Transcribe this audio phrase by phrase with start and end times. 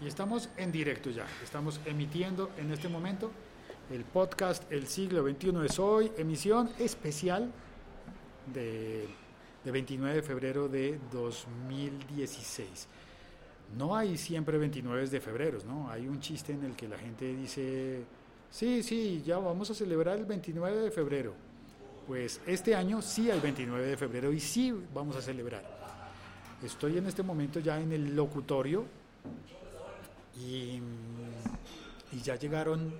[0.00, 3.30] Y estamos en directo ya, estamos emitiendo en este momento
[3.90, 7.50] el podcast El siglo XXI es hoy, emisión especial
[8.52, 9.08] de,
[9.64, 12.88] de 29 de febrero de 2016.
[13.78, 15.90] No hay siempre 29 de febrero, ¿no?
[15.90, 18.04] Hay un chiste en el que la gente dice,
[18.50, 21.32] sí, sí, ya vamos a celebrar el 29 de febrero.
[22.06, 25.64] Pues este año sí hay 29 de febrero y sí vamos a celebrar.
[26.62, 28.84] Estoy en este momento ya en el locutorio
[30.38, 30.80] y,
[32.22, 32.94] ya llegaron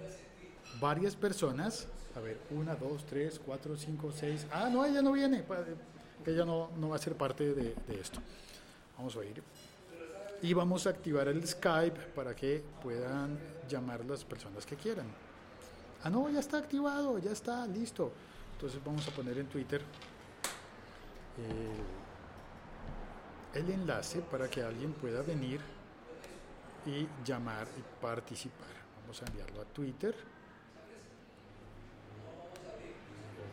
[0.81, 1.87] varias personas.
[2.15, 4.47] A ver, una, dos, tres, cuatro, cinco, seis.
[4.51, 5.45] Ah, no, ella no viene.
[6.25, 8.21] Ella no, no va a ser parte de, esto.
[8.97, 9.43] Vamos a ir.
[10.43, 15.07] Y vamos a activar el Skype para que puedan llamar las personas que quieran.
[16.03, 18.13] Ah, no, ya está activado, ya está, listo.
[18.53, 19.83] Entonces vamos a poner en Twitter
[23.55, 25.61] el, el enlace para que alguien pueda venir
[26.87, 28.69] y llamar y participar.
[29.03, 30.15] Vamos a enviarlo a Twitter.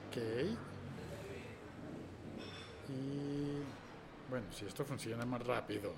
[0.07, 0.17] Ok.
[2.89, 3.63] Y
[4.29, 5.93] bueno, si esto funciona más rápido.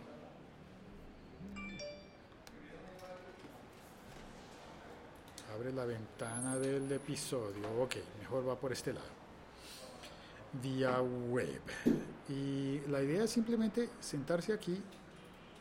[5.54, 7.82] Abre la ventana del episodio.
[7.82, 9.08] Ok, mejor va por este lado.
[10.62, 11.62] Vía web.
[12.30, 14.82] Y la idea es simplemente sentarse aquí,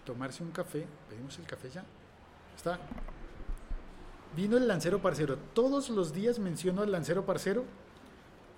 [0.05, 0.86] tomarse un café.
[1.08, 1.84] Pedimos el café ya.
[2.56, 2.78] Está.
[4.36, 5.36] Vino el lancero parcero.
[5.55, 7.64] Todos los días menciono al lancero parcero.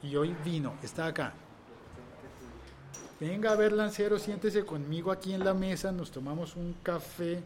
[0.02, 1.34] Y hoy vino, está acá.
[3.18, 5.90] Venga a ver, lancero, siéntese conmigo aquí en la mesa.
[5.90, 7.42] Nos tomamos un café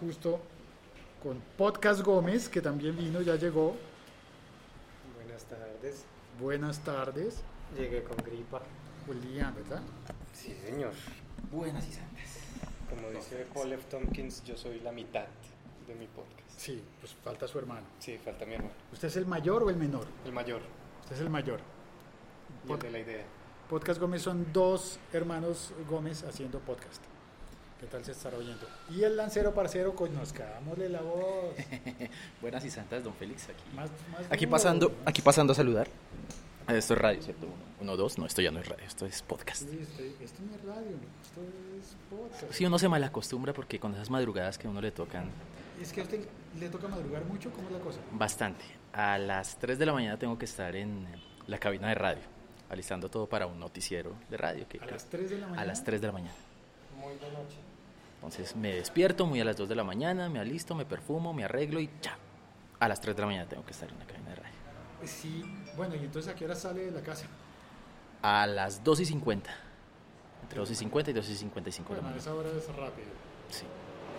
[0.00, 0.40] justo
[1.22, 3.76] con Podcast Gómez, que también vino, ya llegó.
[5.16, 6.04] Buenas tardes.
[6.40, 7.42] Buenas tardes.
[7.76, 8.62] Llegué con gripa.
[9.06, 9.82] Julián, ¿verdad?
[10.32, 10.92] Sí, señor.
[11.50, 12.07] Buenas y santas.
[12.90, 13.84] Como dice Paul F.
[13.90, 15.26] Tompkins, yo soy la mitad
[15.86, 16.48] de mi podcast.
[16.56, 17.86] Sí, pues falta su hermano.
[17.98, 18.72] Sí, falta mi hermano.
[18.92, 20.06] ¿Usted es el mayor o el menor?
[20.24, 20.60] El mayor.
[21.02, 21.60] Usted es el mayor.
[22.66, 23.24] Y el de la idea.
[23.68, 27.02] Podcast Gómez son dos hermanos Gómez haciendo podcast.
[27.78, 28.66] ¿Qué tal se estará oyendo?
[28.90, 31.54] Y el lancero parcero, conozcámosle la voz.
[32.40, 33.62] Buenas y santas, don Félix, aquí.
[33.76, 34.50] Más, más Aquí duro.
[34.56, 35.86] pasando, aquí pasando a saludar.
[36.68, 37.46] Esto es radio, ¿cierto?
[37.46, 39.62] Uno, uno, dos, no, esto ya no es radio, esto es podcast.
[39.68, 41.40] Sí, estoy- esto no es radio, esto
[41.80, 42.52] es podcast.
[42.52, 45.30] Si uno se malacostumbra porque con esas madrugadas que a uno le tocan
[45.80, 46.26] Es que a usted
[46.58, 48.00] le toca madrugar mucho, ¿cómo es la cosa?
[48.12, 48.64] bastante.
[48.92, 51.06] A las 3 de la mañana tengo que estar en
[51.46, 52.22] la cabina de radio,
[52.68, 54.66] alistando todo para un noticiero de radio.
[54.68, 55.62] Que A las 3 de la mañana.
[55.62, 56.34] A las 3 de la mañana.
[56.98, 57.56] Muy de noche.
[58.16, 61.44] Entonces me despierto muy a las 2 de la mañana, me alisto, me perfumo, me
[61.44, 62.18] arreglo y ya.
[62.80, 64.27] A las 3 de la mañana tengo que estar en la cabina.
[65.04, 65.44] Sí,
[65.76, 67.26] bueno, ¿y entonces a qué hora sale de la casa?
[68.22, 69.50] A las 2 y 50.
[70.42, 72.20] Entre 2 y 50 y 2 y 55 de la Bueno, a mañana.
[72.20, 73.08] esa hora es rápido.
[73.50, 73.64] Sí.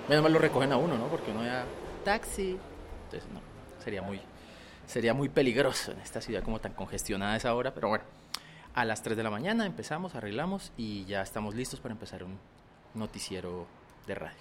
[0.07, 1.07] Menos mal lo recogen a uno, ¿no?
[1.07, 1.66] Porque uno ya...
[2.06, 2.57] Taxi.
[3.06, 3.41] Entonces, no.
[3.84, 4.22] Sería muy,
[4.88, 7.73] sería muy peligroso en esta ciudad como tan congestionada a esa hora.
[7.73, 8.03] Pero bueno,
[8.73, 12.40] a las 3 de la mañana empezamos, arreglamos y ya estamos listos para empezar un
[12.94, 13.67] noticiero
[14.07, 14.38] de radio.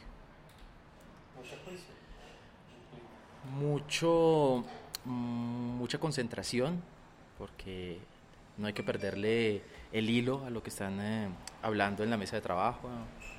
[3.59, 4.65] Mucho
[5.09, 6.83] mucha concentración,
[7.39, 7.99] porque
[8.57, 11.29] no hay que perderle el hilo a lo que están eh,
[11.63, 12.89] hablando en la mesa de trabajo,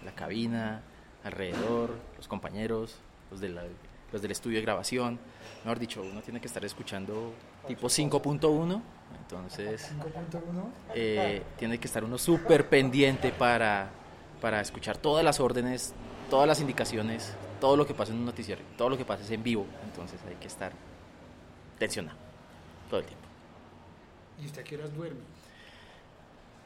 [0.04, 0.82] la cabina,
[1.24, 2.96] alrededor, los compañeros,
[3.32, 3.64] los, de la-
[4.12, 5.20] los del estudio de grabación.
[5.64, 7.34] Mejor dicho, uno tiene que estar escuchando
[7.68, 8.82] tipo 5.1,
[9.22, 10.64] entonces 5.1.
[10.96, 13.90] eh, tiene que estar uno súper pendiente para,
[14.42, 15.94] para escuchar todas las órdenes,
[16.30, 19.32] todas las indicaciones, todo lo que pasa en un noticiero, todo lo que pasa es
[19.32, 20.72] en vivo, entonces hay que estar
[21.80, 22.18] tensionado
[22.90, 23.26] todo el tiempo.
[24.42, 25.20] ¿Y usted a qué horas duerme?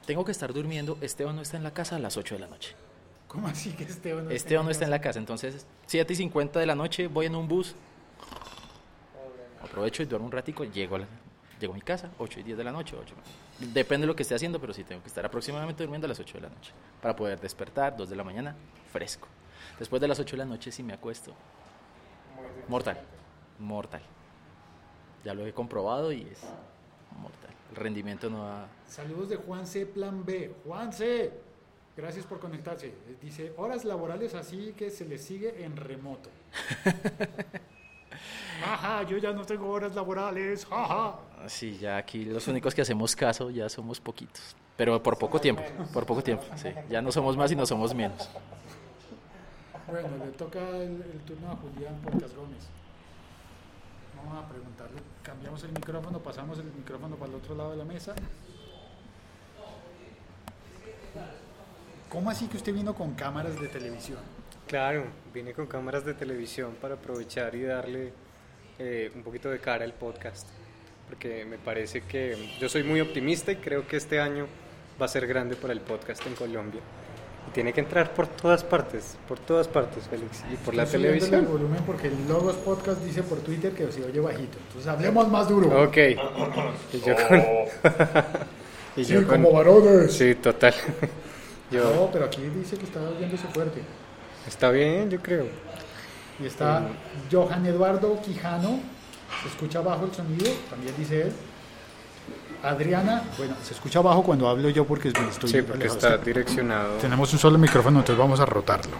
[0.05, 2.47] Tengo que estar durmiendo, Esteban no está en la casa a las 8 de la
[2.47, 2.75] noche.
[3.27, 6.59] ¿Cómo así que Esteban no Esteban no está en la casa, entonces 7 y 50
[6.59, 7.73] de la noche voy en un bus,
[9.63, 11.07] aprovecho y duermo un ratico, llego a, la-
[11.59, 13.15] llego a mi casa, 8 y 10 de la noche, 8.
[13.73, 16.19] Depende de lo que esté haciendo, pero sí tengo que estar aproximadamente durmiendo a las
[16.19, 18.55] 8 de la noche para poder despertar 2 de la mañana
[18.91, 19.27] fresco.
[19.79, 21.33] Después de las 8 de la noche sí me acuesto.
[22.67, 22.99] Mortal,
[23.59, 24.01] mortal.
[25.23, 26.41] Ya lo he comprobado y es
[27.19, 27.51] mortal.
[27.71, 28.67] El rendimiento no va...
[28.87, 29.85] Saludos de Juan C.
[29.85, 30.53] Plan B.
[30.65, 31.31] Juan C.
[31.95, 32.93] Gracias por conectarse.
[33.21, 36.29] Dice, horas laborales así que se le sigue en remoto.
[38.65, 40.65] Ajá, yo ya no tengo horas laborales.
[40.65, 41.19] Jaja.
[41.47, 44.55] Sí, ya aquí los únicos que hacemos caso ya somos poquitos.
[44.77, 45.61] Pero por poco tiempo,
[45.93, 46.69] por poco tiempo, sí.
[46.89, 48.29] Ya no somos más y no somos menos.
[49.87, 52.69] Bueno, le toca el, el turno a Julián Porcas Gómez.
[54.25, 55.01] Vamos a preguntarle.
[55.21, 58.15] Cambiamos el micrófono, pasamos el micrófono para el otro lado de la mesa.
[62.09, 64.19] ¿Cómo así que usted vino con cámaras de televisión?
[64.67, 68.13] Claro, vine con cámaras de televisión para aprovechar y darle
[68.79, 70.47] eh, un poquito de cara al podcast.
[71.09, 74.47] Porque me parece que yo soy muy optimista y creo que este año
[75.01, 76.81] va a ser grande para el podcast en Colombia.
[77.47, 80.43] Y tiene que entrar por todas partes, por todas partes, Félix.
[80.51, 81.41] Y por la Estoy televisión.
[81.41, 84.57] el volumen porque el Logos Podcast dice por Twitter que se oye bajito.
[84.67, 85.67] Entonces hablemos más duro.
[85.83, 85.97] Ok.
[86.93, 87.37] Y yo con...
[88.95, 90.13] y Sí, yo con- como varones.
[90.13, 90.73] Sí, total.
[91.71, 91.91] Yo...
[91.95, 93.81] No, pero aquí dice que está oyéndose fuerte.
[94.47, 95.45] Está bien, yo creo.
[96.39, 96.87] Y está
[97.31, 98.79] Johan Eduardo Quijano,
[99.41, 101.31] se escucha bajo el sonido, también dice él.
[102.63, 105.95] Adriana, bueno, se escucha bajo cuando hablo yo porque estoy Sí, porque alejado.
[106.15, 106.95] está direccionado.
[106.95, 108.97] Tenemos un solo micrófono, entonces vamos a rotarlo.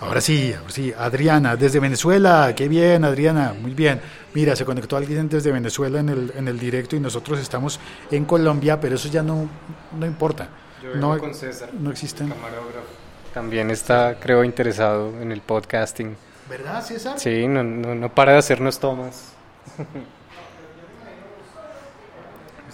[0.00, 0.92] Ahora sí, ahora sí.
[0.98, 4.00] Adriana, desde Venezuela, qué bien, Adriana, muy bien.
[4.34, 7.78] Mira, se conectó alguien desde Venezuela en el, en el directo y nosotros estamos
[8.10, 9.48] en Colombia, pero eso ya no,
[9.96, 10.48] no importa.
[10.82, 12.30] Yo No, con César, no existen.
[12.30, 12.88] camarógrafo.
[13.32, 16.16] También está, creo, interesado en el podcasting.
[16.50, 17.18] ¿Verdad, César?
[17.20, 19.32] Sí, no, no, no para de hacernos tomas.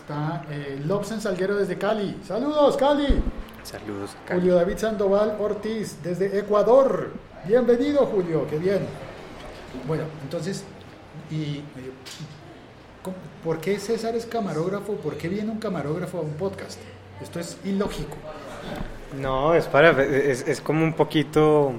[0.08, 2.16] Está eh, Lobsen Salguero desde Cali.
[2.26, 3.22] Saludos, Cali.
[3.62, 4.16] Saludos.
[4.26, 7.10] Julio David Sandoval Ortiz desde Ecuador.
[7.46, 8.86] Bienvenido, Julio, qué bien.
[9.86, 10.64] Bueno, entonces,
[11.30, 11.62] y, eh,
[13.02, 14.94] ¿cómo- ¿por qué César es camarógrafo?
[14.94, 16.78] ¿Por qué viene un camarógrafo a un podcast?
[17.20, 18.16] Esto es ilógico.
[19.20, 21.72] No, es para, es, es como un poquito,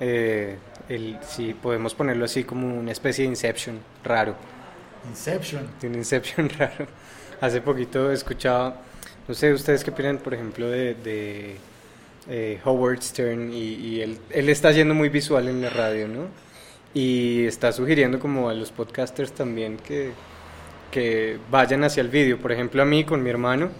[0.00, 0.58] eh,
[0.90, 4.34] el, si podemos ponerlo así, como una especie de Inception raro.
[5.08, 5.66] Inception.
[5.80, 6.86] Tiene Inception raro.
[7.40, 8.76] Hace poquito escuchaba,
[9.28, 11.56] no sé, ustedes qué opinan, por ejemplo, de,
[12.28, 16.28] eh, Howard Stern y, él, él está yendo muy visual en la radio, ¿no?
[16.94, 20.12] Y está sugiriendo como a los podcasters también que,
[20.90, 22.38] que vayan hacia el vídeo.
[22.38, 23.70] Por ejemplo, a mí con mi hermano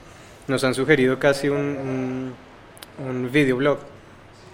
[0.48, 2.34] nos han sugerido casi un, un,
[3.06, 3.78] un videoblog.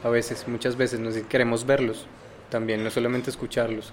[0.04, 2.06] A veces, muchas veces, nos queremos verlos
[2.50, 3.92] también, no solamente escucharlos.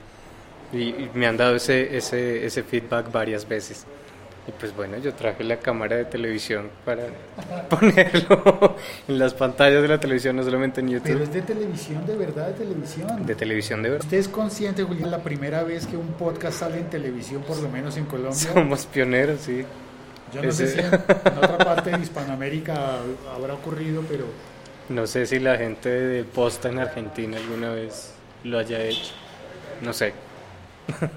[0.73, 3.85] Y, y me han dado ese, ese, ese feedback varias veces.
[4.47, 7.03] Y pues bueno, yo traje la cámara de televisión para
[7.69, 8.75] ponerlo
[9.07, 11.21] en las pantallas de la televisión, no solamente en Pero YouTube.
[11.23, 13.25] es de televisión, de verdad, de televisión.
[13.25, 14.05] De televisión de verdad.
[14.05, 17.67] ¿Usted es consciente, Julián, la primera vez que un podcast sale en televisión, por lo
[17.69, 18.33] menos en Colombia?
[18.33, 19.65] Somos pioneros, sí.
[20.33, 22.99] Yo no sé si en, en otra parte de Hispanoamérica
[23.35, 24.25] habrá ocurrido, pero
[24.89, 28.13] No sé si la gente de Posta en Argentina alguna vez
[28.43, 29.13] lo haya hecho.
[29.81, 30.13] No sé.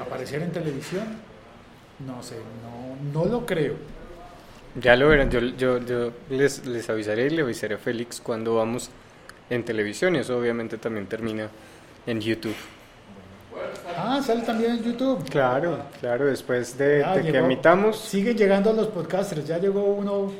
[0.00, 1.04] aparecer en televisión,
[2.06, 3.74] no sé, no, no lo creo.
[4.80, 8.54] Ya lo verán, yo, yo, yo les, les avisaré y le avisaré a Félix cuando
[8.54, 8.90] vamos
[9.50, 11.48] en televisión y eso obviamente también termina
[12.06, 12.54] en YouTube.
[13.96, 15.28] Ah, sale también en YouTube.
[15.28, 20.30] Claro, claro, después de, Ya de que emitamos, Siguen llegando los podcasters, ya llegó uno,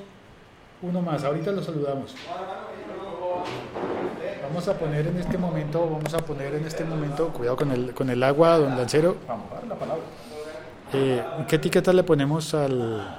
[0.83, 2.15] uno más, ahorita lo saludamos.
[4.43, 7.95] Vamos a poner en este momento, vamos a poner en este momento, cuidado con el,
[7.95, 9.17] con el agua, don Lancero.
[9.27, 10.03] Vamos a dar la palabra.
[10.93, 13.17] Eh, ¿Qué etiqueta le ponemos al...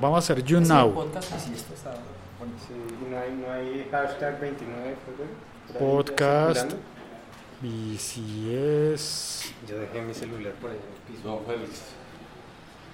[0.00, 1.06] Vamos a hacer You Now.
[1.36, 5.30] Sí, y no hay, no hay hashtag 29 de febrero.
[5.72, 6.60] por ahí Podcast.
[6.60, 6.76] circulando.
[7.62, 9.52] Y si es...
[9.68, 10.82] Yo dejé mi celular por ahí en
[11.12, 11.28] el piso.
[11.28, 11.82] No, Félix.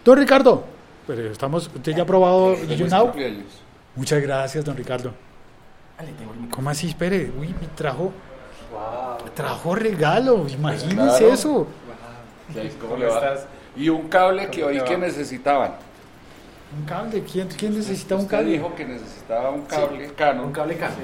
[0.05, 0.65] Don Ricardo,
[1.07, 3.03] pero estamos, ¿usted ya ha probado Feliz You Now?
[3.07, 3.47] cumpleaños.
[3.95, 5.13] Muchas gracias, don Ricardo.
[6.51, 6.89] ¿Cómo así?
[6.89, 8.13] Espere, uy, me trajo,
[9.25, 11.33] me trajo regalo, imagínense Claro.
[11.33, 11.67] eso.
[12.53, 13.15] Sí, ¿Cómo ¿Cómo le va?
[13.19, 13.47] estás?
[13.77, 15.75] Y un cable que ¿Cómo oí que necesitaban.
[16.79, 18.51] Un cable, ¿quién, quién necesita un Usted cable?
[18.53, 20.47] dijo que necesitaba un cable Canon.
[20.47, 20.97] Un cable Canon.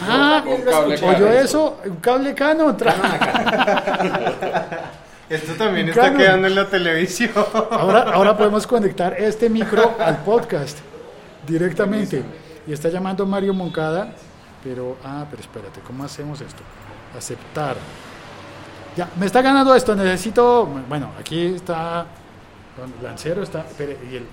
[0.00, 1.32] Ah, Un cable oyó Canon.
[1.32, 2.76] eso, un cable Canon.
[5.28, 6.18] Esto también Un está Canon.
[6.18, 7.32] quedando en la televisión.
[7.70, 10.78] Ahora, ahora podemos conectar este micro al podcast
[11.46, 12.22] directamente.
[12.66, 14.12] Y está llamando Mario Moncada,
[14.64, 16.62] pero, ah, pero espérate, ¿cómo hacemos esto?
[17.16, 17.76] Aceptar.
[18.96, 22.06] Ya, me está ganando esto, necesito, bueno, aquí está,
[23.02, 24.24] Lancero está, espere, y el,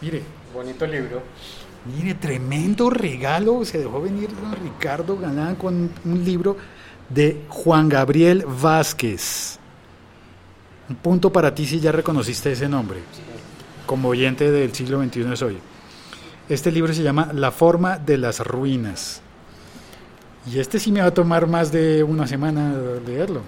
[0.00, 0.22] mire,
[0.56, 1.22] Bonito libro.
[1.84, 3.62] Mire, tremendo regalo.
[3.66, 6.56] Se dejó venir don Ricardo Galán con un libro
[7.10, 9.58] de Juan Gabriel Vázquez.
[10.88, 13.00] Un punto para ti si ya reconociste ese nombre,
[13.84, 15.58] como oyente del siglo XXI soy.
[16.48, 19.20] Este libro se llama La forma de las ruinas.
[20.50, 22.72] Y este sí me va a tomar más de una semana
[23.06, 23.42] leerlo.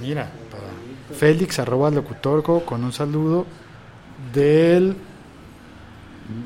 [0.00, 3.46] Mira, para Félix arroba locutorco con un saludo
[4.32, 4.96] del...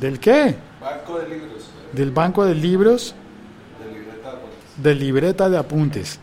[0.01, 0.57] ¿Del qué?
[0.81, 1.71] Banco de libros.
[1.93, 3.15] Del banco de libros
[3.83, 4.83] De libreta de apuntes.
[4.83, 6.19] de libreta de apuntes.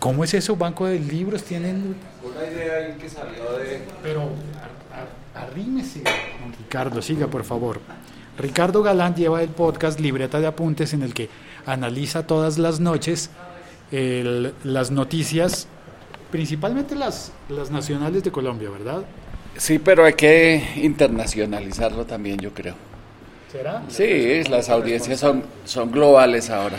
[0.00, 0.56] ¿Cómo es eso?
[0.56, 1.96] Banco de libros tienen...
[2.22, 3.82] Una idea ahí que salió de.
[4.02, 6.02] Pero ar- ar- arrímese.
[6.58, 7.80] Ricardo, siga por favor.
[8.38, 11.28] Ricardo Galán lleva el podcast Libreta de Apuntes en el que
[11.66, 13.30] analiza todas las noches
[13.92, 15.68] el- las noticias,
[16.38, 19.04] principalmente las, las nacionales de Colombia, ¿verdad?
[19.56, 22.74] Sí, pero hay que internacionalizarlo también, yo creo.
[23.52, 23.84] ¿Será?
[23.86, 26.78] Sí, las audiencias son, son globales ahora.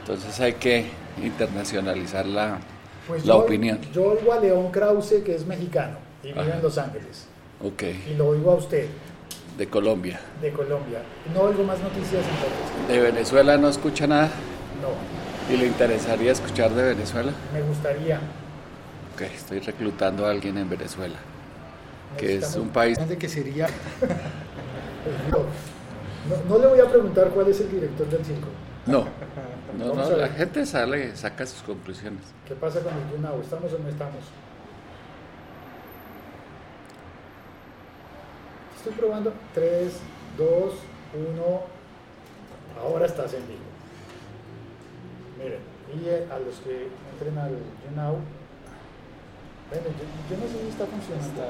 [0.00, 0.86] Entonces hay que
[1.22, 2.58] internacionalizar la,
[3.06, 3.78] Pues la yo, opinión.
[3.94, 6.56] Yo oigo a León Krause, que es mexicano y vive Ajá.
[6.56, 7.26] en Los Ángeles.
[7.64, 8.88] Ok, Y lo oigo a usted,
[9.56, 10.18] de Colombia.
[10.42, 10.98] de Colombia.
[11.32, 12.88] No oigo más noticias entonces.
[12.88, 14.30] ¿De Venezuela no escucha nada?
[14.82, 17.30] No, ¿Y le interesaría escuchar de Venezuela?
[17.54, 18.18] me gustaría.
[19.18, 21.16] Ok, estoy reclutando a alguien en Venezuela.
[22.16, 23.66] Que es un país- de que sería.
[25.28, 25.40] No,
[26.48, 28.46] no le voy a preguntar cuál es el director del circo.
[28.86, 29.08] No,
[29.76, 32.20] no, la gente sale, saca sus conclusiones.
[32.46, 33.40] ¿Qué pasa con el YouNow?
[33.40, 34.22] ¿Estamos o no estamos?
[38.76, 39.32] Estoy probando.
[39.52, 39.94] 3,
[40.38, 40.48] 2,
[41.34, 41.60] 1.
[42.80, 43.58] Ahora estás en vivo.
[45.42, 45.60] Miren,
[45.92, 47.56] y a los que entren al
[47.90, 48.18] YouNow.
[49.70, 51.42] Bueno, yo, yo no sé si está funcionando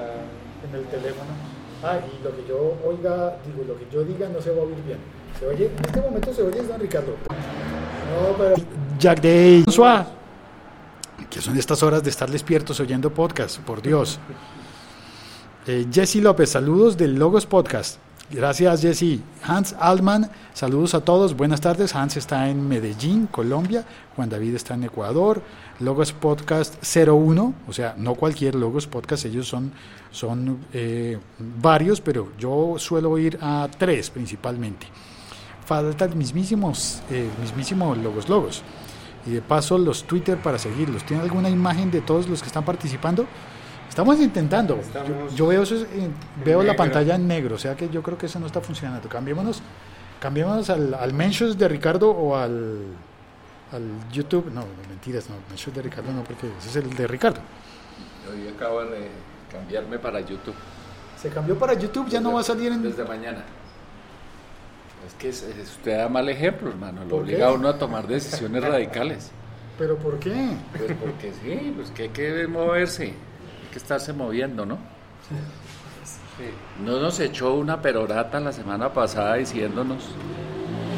[0.66, 1.30] en el teléfono.
[1.84, 4.64] Ah, y lo que yo oiga, digo, lo que yo diga no se va a
[4.64, 4.98] oír bien.
[5.38, 5.66] ¿Se oye?
[5.66, 7.14] En este momento se oye, es don Ricardo.
[8.10, 8.56] No, pero...
[8.98, 9.64] Jack Day.
[11.30, 14.18] Que son estas horas de estar despiertos oyendo podcast, por Dios.
[15.66, 17.98] Eh, Jesse López, saludos del Logos Podcast.
[18.30, 19.20] Gracias, Jesse.
[19.42, 21.34] Hans Altman, saludos a todos.
[21.34, 21.94] Buenas tardes.
[21.94, 23.86] Hans está en Medellín, Colombia.
[24.16, 25.40] Juan David está en Ecuador.
[25.80, 29.72] Logos Podcast 01, o sea, no cualquier Logos Podcast, ellos son,
[30.10, 34.86] son eh, varios, pero yo suelo ir a tres principalmente.
[35.64, 36.72] Falta el mismísimo,
[37.10, 38.62] eh, mismísimo Logos Logos.
[39.24, 41.04] Y de paso los Twitter para seguirlos.
[41.04, 43.26] ¿Tiene alguna imagen de todos los que están participando?
[43.98, 44.76] Estamos intentando.
[44.76, 45.74] Yo, Estamos yo veo, eso
[46.44, 49.08] veo la pantalla en negro, o sea que yo creo que eso no está funcionando.
[49.08, 49.60] Cambiémonos,
[50.20, 52.78] cambiémonos al, al Mentions de Ricardo o al,
[53.72, 54.52] al YouTube.
[54.52, 57.40] No, mentiras, no, Mentions de Ricardo no, porque ese es el de Ricardo.
[58.32, 59.08] Hoy acabo de
[59.50, 60.54] cambiarme para YouTube.
[61.20, 62.80] Se cambió para YouTube, ya no va a salir en...
[62.84, 63.42] Desde mañana.
[65.08, 67.02] Es que es- es- usted da mal ejemplo, hermano.
[67.02, 67.44] Lo ¿Por obliga qué?
[67.46, 69.32] a uno a tomar decisiones radicales.
[69.76, 70.50] ¿Pero por qué?
[70.76, 73.14] Pues porque sí, pues que hay que moverse.
[73.78, 74.76] Que estarse moviendo, ¿no?
[76.84, 79.98] No nos echó una perorata la semana pasada diciéndonos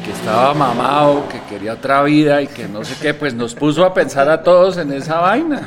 [0.03, 3.85] que estaba mamado, que quería otra vida y que no sé qué, pues nos puso
[3.85, 5.61] a pensar a todos en esa vaina.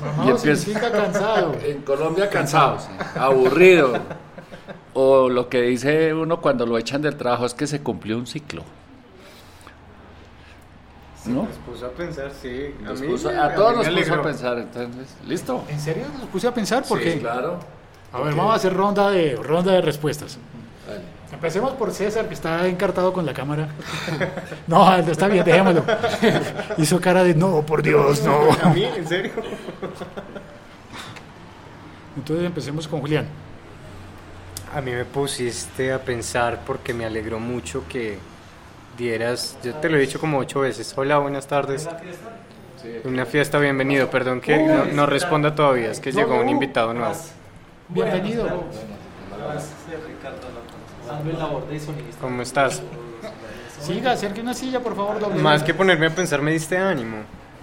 [0.00, 1.54] Mamado empieza- significa cansado.
[1.66, 3.92] En Colombia cansados, aburrido.
[4.94, 8.26] O lo que dice uno cuando lo echan del trabajo es que se cumplió un
[8.26, 8.62] ciclo.
[11.28, 11.42] ¿No?
[11.44, 12.74] Nos puso a pensar, sí.
[12.80, 15.64] Nos mí puso- a todos mí nos puso a pensar, entonces, ¿listo?
[15.68, 16.04] ¿En serio?
[16.20, 17.18] Los puse a pensar por Sí, qué.
[17.18, 17.58] claro.
[18.12, 20.38] A ver, vamos a hacer ronda de, ronda de respuestas.
[21.30, 23.68] Empecemos por César, que está encartado con la cámara.
[24.66, 25.84] No, está bien, dejémoslo.
[26.78, 28.50] Hizo cara de no, por Dios, no.
[28.62, 28.84] ¿A mí?
[28.84, 29.32] ¿En serio?
[32.16, 33.26] Entonces empecemos con Julián.
[34.74, 38.18] A mí me pusiste a pensar porque me alegró mucho que
[38.98, 41.88] dieras, yo te lo he dicho como ocho veces, hola, buenas tardes.
[43.04, 47.14] Una fiesta, bienvenido, perdón que no, no responda todavía, es que llegó un invitado nuevo.
[47.88, 48.64] Bienvenido.
[52.20, 52.82] ¿Cómo estás?
[53.80, 55.40] Siga, acerque una silla, por favor, doble.
[55.40, 57.18] Más que ponerme a pensar me diste ánimo,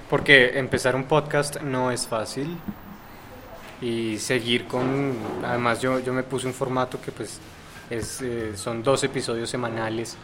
[0.10, 2.58] porque empezar un podcast no es fácil
[3.82, 5.14] y seguir con,
[5.44, 7.40] además yo, yo me puse un formato que pues
[7.90, 10.18] es, eh, son dos episodios semanales,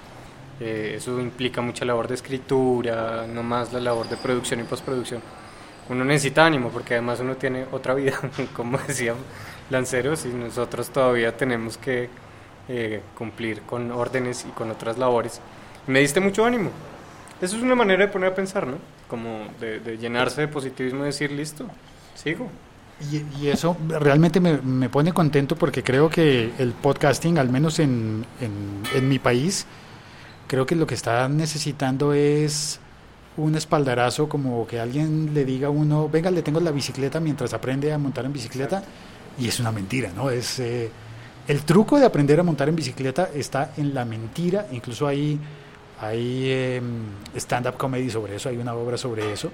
[0.61, 5.19] eh, eso implica mucha labor de escritura, no más la labor de producción y postproducción.
[5.89, 8.19] Uno necesita ánimo porque además uno tiene otra vida,
[8.55, 9.15] como decía
[9.71, 12.09] Lanceros, y nosotros todavía tenemos que
[12.69, 15.41] eh, cumplir con órdenes y con otras labores.
[15.87, 16.69] Me diste mucho ánimo.
[17.41, 18.77] Eso es una manera de poner a pensar, ¿no?
[19.07, 21.65] Como de, de llenarse de positivismo y decir, listo,
[22.13, 22.47] sigo.
[23.11, 27.79] Y, y eso realmente me, me pone contento porque creo que el podcasting, al menos
[27.79, 29.65] en, en, en mi país,
[30.51, 32.81] creo que lo que está necesitando es
[33.37, 37.53] un espaldarazo, como que alguien le diga a uno, venga, le tengo la bicicleta mientras
[37.53, 38.83] aprende a montar en bicicleta.
[39.39, 40.29] Y es una mentira, ¿no?
[40.29, 40.91] Es, eh,
[41.47, 45.39] el truco de aprender a montar en bicicleta está en la mentira, incluso hay,
[46.01, 46.81] hay eh,
[47.37, 49.49] stand-up comedy sobre eso, hay una obra sobre eso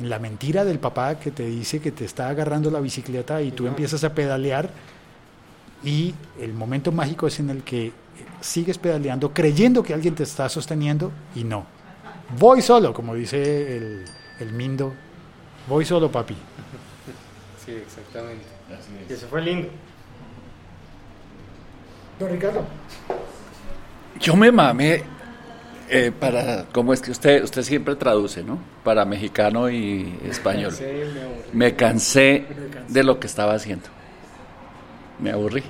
[0.00, 3.52] en la mentira del papá que te dice que te está agarrando la bicicleta y
[3.52, 4.70] tú empiezas a pedalear
[5.84, 7.92] y el momento mágico es en el que
[8.40, 11.66] sigues pedaleando creyendo que alguien te está sosteniendo y no.
[12.38, 14.04] Voy solo, como dice el,
[14.40, 14.92] el Mindo.
[15.68, 16.36] Voy solo, papi.
[17.64, 18.44] Sí, exactamente.
[19.08, 19.68] Y eso fue lindo.
[22.18, 22.64] Don Ricardo.
[24.20, 25.04] Yo me mamé
[25.88, 28.58] eh, para, ¿cómo es que usted, usted siempre traduce, ¿no?
[28.82, 30.74] Para mexicano y español.
[31.52, 32.44] Me cansé
[32.88, 33.86] de lo que estaba haciendo.
[35.20, 35.62] Me aburrí.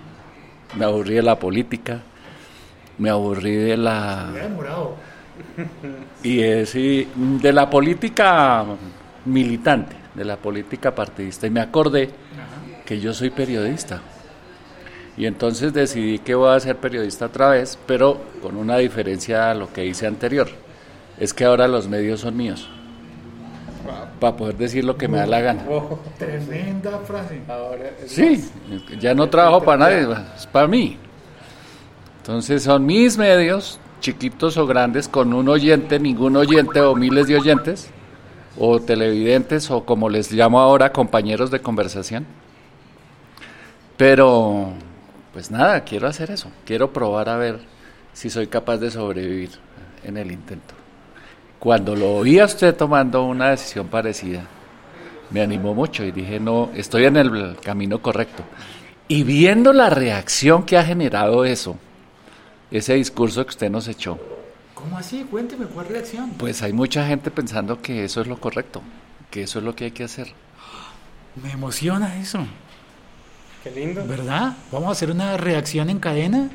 [0.77, 2.03] Me aburrí de la política.
[2.99, 4.31] Me aburrí de la...
[4.33, 4.95] Me ha demorado.
[6.23, 8.65] Y es, y de la política
[9.25, 11.47] militante, de la política partidista.
[11.47, 12.11] Y me acordé
[12.85, 14.01] que yo soy periodista.
[15.17, 19.55] Y entonces decidí que voy a ser periodista otra vez, pero con una diferencia a
[19.55, 20.49] lo que hice anterior.
[21.19, 22.69] Es que ahora los medios son míos.
[24.21, 25.65] Para poder decir lo que me da la gana.
[26.19, 27.41] Tremenda frase.
[27.49, 28.51] Ahora Sí,
[28.99, 30.99] ya no trabajo para nadie, es para mí.
[32.27, 37.37] Entonces son mis medios, chiquitos o grandes, con un oyente, ningún oyente o miles de
[37.37, 37.89] oyentes,
[38.59, 42.27] o televidentes, o como les llamo ahora, compañeros de conversación.
[43.97, 44.73] Pero,
[45.33, 46.51] pues nada, quiero hacer eso.
[46.65, 47.61] Quiero probar a ver
[48.13, 49.51] si soy capaz de sobrevivir
[50.03, 50.75] en el intento.
[51.61, 54.43] Cuando lo oí usted tomando una decisión parecida,
[55.31, 58.43] me animó mucho y dije, no, estoy en el camino correcto.
[59.07, 61.79] Y viendo la reacción que ha generado eso,
[62.71, 64.19] ese discurso que usted nos echó,
[64.75, 65.25] ¿Cómo así?
[65.31, 66.31] Cuénteme, ¿cuál reacción?
[66.39, 68.83] pues hay mucha gente pensando que eso es lo correcto,
[69.31, 70.29] que eso es lo que hay que hacer.
[71.43, 72.47] Me emociona eso,
[73.65, 74.05] Qué lindo.
[74.07, 74.57] ¿verdad?
[74.71, 76.51] Vamos a hacer una reacción en cadena.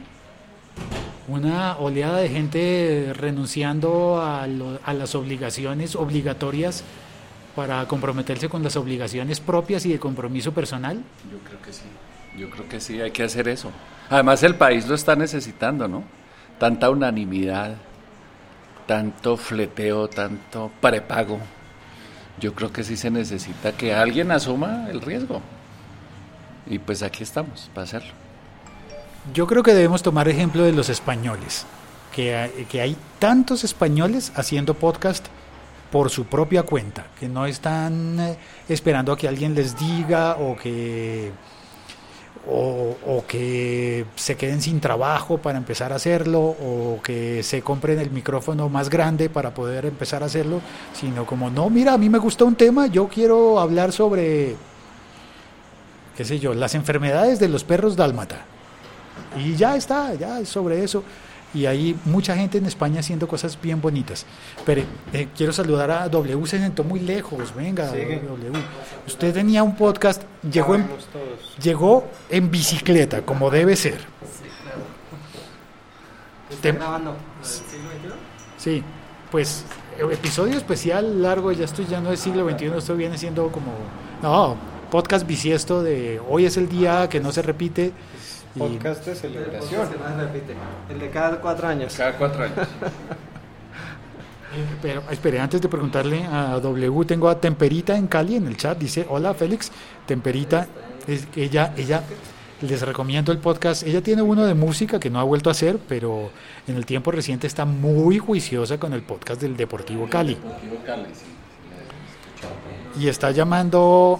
[1.27, 6.83] Una oleada de gente renunciando a, lo- a las obligaciones obligatorias
[7.55, 11.01] para comprometerse con las obligaciones propias y de compromiso personal.
[11.31, 11.83] Yo creo que sí,
[12.37, 13.71] yo creo que sí, hay que hacer eso.
[14.11, 16.03] Además el país lo está necesitando, ¿no?
[16.59, 17.75] Tanta unanimidad,
[18.85, 21.39] tanto fleteo, tanto prepago.
[22.37, 25.41] Yo creo que sí se necesita que alguien asuma el riesgo.
[26.67, 28.11] Y pues aquí estamos para hacerlo.
[29.33, 31.65] Yo creo que debemos tomar ejemplo de los españoles,
[32.13, 35.25] que hay, que hay tantos españoles haciendo podcast
[35.89, 40.57] por su propia cuenta, que no están eh, esperando a que alguien les diga o
[40.57, 41.31] que
[42.49, 48.11] o, que se queden sin trabajo para empezar a hacerlo o que se compren el
[48.11, 50.59] micrófono más grande para poder empezar a hacerlo,
[50.93, 54.55] sino como no, mira, a mí me gusta un tema, yo quiero hablar sobre
[56.15, 58.45] qué sé yo, las enfermedades de los perros dálmata.
[59.37, 61.03] Y ya está, ya es sobre eso.
[61.53, 64.25] Y hay mucha gente en España haciendo cosas bien bonitas.
[64.65, 67.53] Pero eh, quiero saludar a W, se sentó muy lejos.
[67.53, 68.21] Venga, Sigue.
[68.21, 68.51] W.
[69.05, 70.87] Usted tenía un podcast, llegó en,
[71.61, 73.99] llegó en bicicleta, como debe ser.
[76.61, 77.15] Te- grabando?
[78.57, 78.83] Sí,
[79.31, 79.65] pues
[79.97, 83.71] eh, episodio especial largo, ya estoy ya no es siglo XXI, esto viene siendo como,
[84.21, 84.55] no,
[84.91, 87.91] podcast bisiesto de hoy es el día que no se repite.
[88.57, 89.87] Podcast de celebración.
[89.89, 90.55] Se me repite.
[90.89, 91.93] El de cada cuatro años.
[91.95, 92.67] Cada cuatro años.
[94.81, 98.77] Pero espere, antes de preguntarle a W, tengo a Temperita en Cali en el chat,
[98.77, 99.71] dice, hola Félix,
[100.05, 100.67] Temperita,
[101.07, 102.03] es, ella, ella,
[102.61, 105.79] les recomiendo el podcast, ella tiene uno de música que no ha vuelto a hacer,
[105.87, 106.31] pero
[106.67, 110.37] en el tiempo reciente está muy juiciosa con el podcast del Deportivo Cali.
[112.99, 114.19] Y está llamando,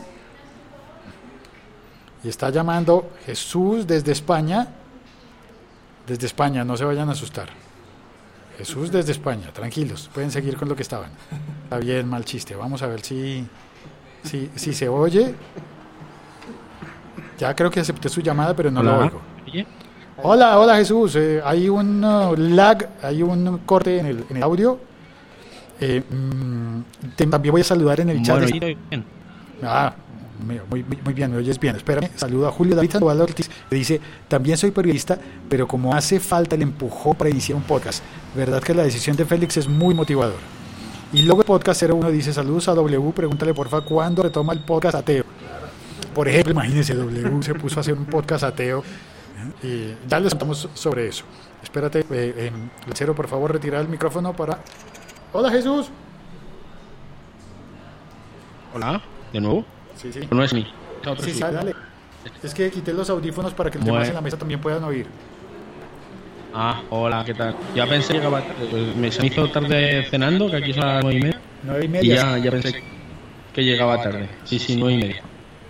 [2.24, 4.68] y está llamando Jesús desde España,
[6.08, 7.50] desde España, no se vayan a asustar.
[8.58, 11.10] Jesús desde España, tranquilos, pueden seguir con lo que estaban.
[11.64, 12.56] Está bien, mal chiste.
[12.56, 13.46] Vamos a ver si,
[14.24, 15.34] si, si se oye.
[17.40, 19.22] Ya creo que acepté su llamada, pero no lo oigo.
[20.24, 21.16] Hola, hola Jesús.
[21.16, 24.80] Eh, hay un uh, lag, hay un corte en el, en el audio.
[25.80, 26.82] Eh, mm,
[27.16, 28.38] te- también voy a saludar en el chat.
[28.38, 28.46] bueno,
[28.92, 29.06] bien.
[29.64, 29.94] Ah,
[30.42, 31.76] muy, bien, me oyes bien.
[31.76, 35.18] Espérame, saludo a Julio David Sandoval Ortiz, que dice, también soy periodista,
[35.50, 38.04] pero como hace falta el empujón para iniciar un podcast,
[38.36, 40.40] verdad que la decisión de Félix es muy motivadora.
[41.14, 44.96] Y luego el podcast 01 dice, saludos a W, pregúntale porfa cuándo retoma el podcast
[44.96, 45.26] ateo.
[46.14, 48.84] Por ejemplo, imagínense, W se puso a hacer un podcast ateo
[49.64, 51.26] y ya les contamos sobre eso.
[51.62, 52.52] Espérate, eh, eh,
[52.94, 54.60] Cero, por favor, retirar el micrófono para...
[55.34, 55.90] Hola Jesús.
[58.74, 59.02] Hola,
[59.32, 59.66] de nuevo.
[60.02, 60.20] Sí, sí.
[60.32, 60.66] No es mí.
[61.02, 61.52] es otro Sí, sí, chico.
[61.52, 61.74] dale.
[62.44, 65.06] Es que quité los audífonos para que los demás en la mesa también puedan oír.
[66.54, 67.56] Ah, hola, ¿qué tal?
[67.76, 68.68] Ya pensé que llegaba tarde.
[68.70, 71.40] pues me se me hizo tarde cenando, que aquí son las nueve y media.
[71.64, 72.16] Nueve y Y media.
[72.16, 72.84] ya, ya pensé
[73.54, 74.28] que llegaba tarde.
[74.44, 75.22] Sí, sí, nueve y media.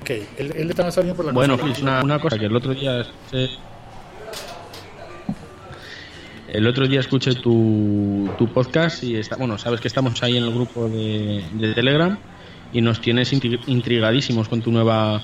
[0.01, 1.73] Ok, él, él estaba saliendo por la Bueno, consola.
[1.75, 3.57] Félix, una, una cosa que el otro día escuché-
[6.47, 10.43] el otro día escuché tu, tu podcast y está, bueno, sabes que estamos ahí en
[10.43, 12.17] el grupo de, de Telegram
[12.73, 15.21] y nos tienes intri- intrigadísimos con tu nueva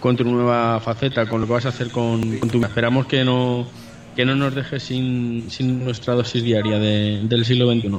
[0.00, 3.24] con tu nueva faceta, con lo que vas a hacer con, con tu esperamos que
[3.24, 3.66] no
[4.16, 7.98] que no nos dejes sin, sin nuestra dosis diaria de- del siglo XXI.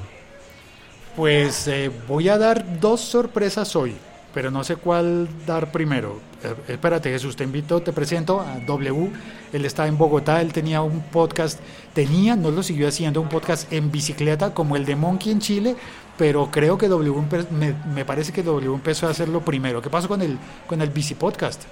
[1.16, 3.94] Pues eh, voy a dar dos sorpresas hoy,
[4.34, 6.20] pero no sé cuál dar primero.
[6.44, 9.10] Eh, espérate, Jesús, te invito, te presento a W.
[9.54, 11.60] Él está en Bogotá, él tenía un podcast,
[11.94, 15.76] tenía, no lo siguió haciendo, un podcast en bicicleta como el de Monkey en Chile,
[16.18, 17.14] pero creo que W
[17.52, 19.82] me, me parece que W empezó a hacerlo primero.
[19.82, 21.64] ¿Qué pasó con el, con el bici podcast?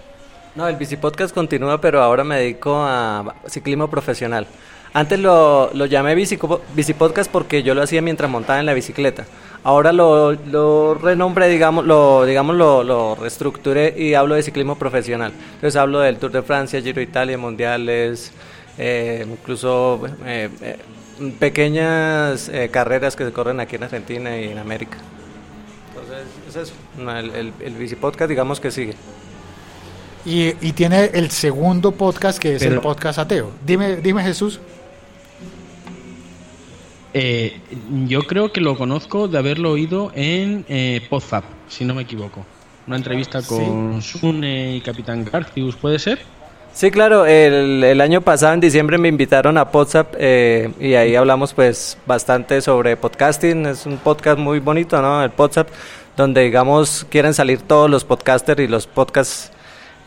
[0.54, 4.46] No, el bicipodcast continúa, pero ahora me dedico a ciclismo profesional.
[4.94, 9.26] Antes lo, lo llamé bicico- bicipodcast porque yo lo hacía mientras montaba en la bicicleta.
[9.64, 15.32] Ahora lo, lo renombré, digamos, lo, digamos lo, lo reestructuré y hablo de ciclismo profesional.
[15.54, 18.34] Entonces hablo del Tour de Francia, Giro Italia, Mundiales,
[18.78, 20.78] eh, incluso eh, eh,
[21.40, 24.98] pequeñas eh, carreras que se corren aquí en Argentina y en América.
[25.90, 26.74] Entonces, es eso.
[26.98, 28.96] El, el, el bicipodcast digamos que sigue.
[30.26, 33.52] Y, y tiene el segundo podcast que es el podcast ateo.
[33.66, 34.60] Dime, dime Jesús.
[37.14, 37.60] Eh,
[38.08, 42.46] yo creo que lo conozco de haberlo oído en eh, Podzap, si no me equivoco.
[42.88, 46.20] Una entrevista con Sune y Capitán Garcius, ¿puede ser?
[46.74, 51.16] Sí, claro, el, el año pasado en diciembre me invitaron a WhatsApp eh, y ahí
[51.16, 55.22] hablamos pues bastante sobre podcasting, es un podcast muy bonito, ¿no?
[55.22, 55.68] El WhatsApp,
[56.16, 59.52] donde digamos quieren salir todos los podcasters y los podcasts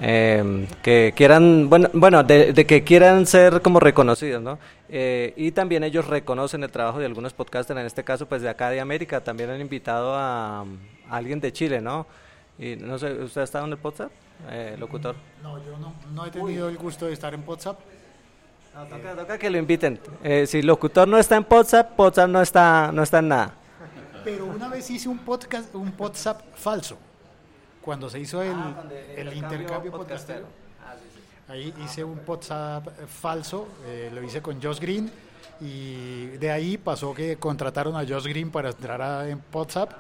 [0.01, 4.59] eh, que quieran, bueno, bueno de, que quieran ser como reconocidos, ¿no?
[4.89, 8.49] Eh, y también ellos reconocen el trabajo de algunos podcasters, en este caso pues de
[8.49, 10.65] acá de América, también han invitado a, a
[11.11, 12.07] alguien de Chile, ¿no?
[12.59, 14.11] Y no sé, ¿usted ha estado en el WhatsApp,
[14.51, 15.17] eh, locutor?
[15.43, 17.79] No, yo no, no he tenido el gusto de estar en WhatsApp.
[18.75, 20.01] No, toca, toca que lo inviten.
[20.23, 23.55] Eh, si el locutor no está en WhatsApp, WhatsApp no está, no está en nada.
[24.25, 26.99] Pero una vez hice un podcast, un WhatsApp falso.
[27.83, 28.57] Cuando se hizo el,
[29.17, 30.47] el, intercambio podcastero.
[31.47, 35.11] Ahí hice un WhatsApp eh, falso, eh, lo hice con Josh Green
[35.61, 39.93] y de ahí pasó que contrataron a Josh Green para entrar a, en WhatsApp.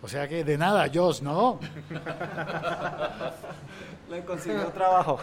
[0.00, 1.58] O sea que de nada, Josh, ¿no?
[4.10, 5.18] Le consiguió trabajo.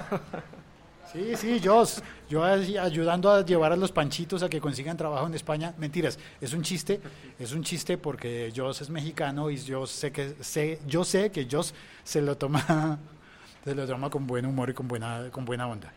[1.11, 1.99] Sí, sí, Josh.
[2.29, 5.73] Yo ayudando a llevar a los panchitos a que consigan trabajo en España.
[5.77, 6.99] Mentiras, es un chiste,
[7.39, 11.47] es un chiste porque Josh es mexicano y yo sé que sé, yo sé que
[11.49, 11.71] Josh
[12.03, 12.99] se lo toma,
[13.63, 15.91] se lo toma con buen humor y con buena, con buena onda.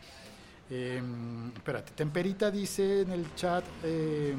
[0.71, 1.03] Eh,
[1.57, 3.65] espérate, Temperita dice en el chat.
[3.83, 4.35] eh,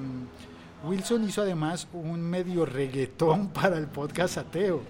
[0.83, 4.81] Wilson hizo además un medio reggaetón para el podcast ateo.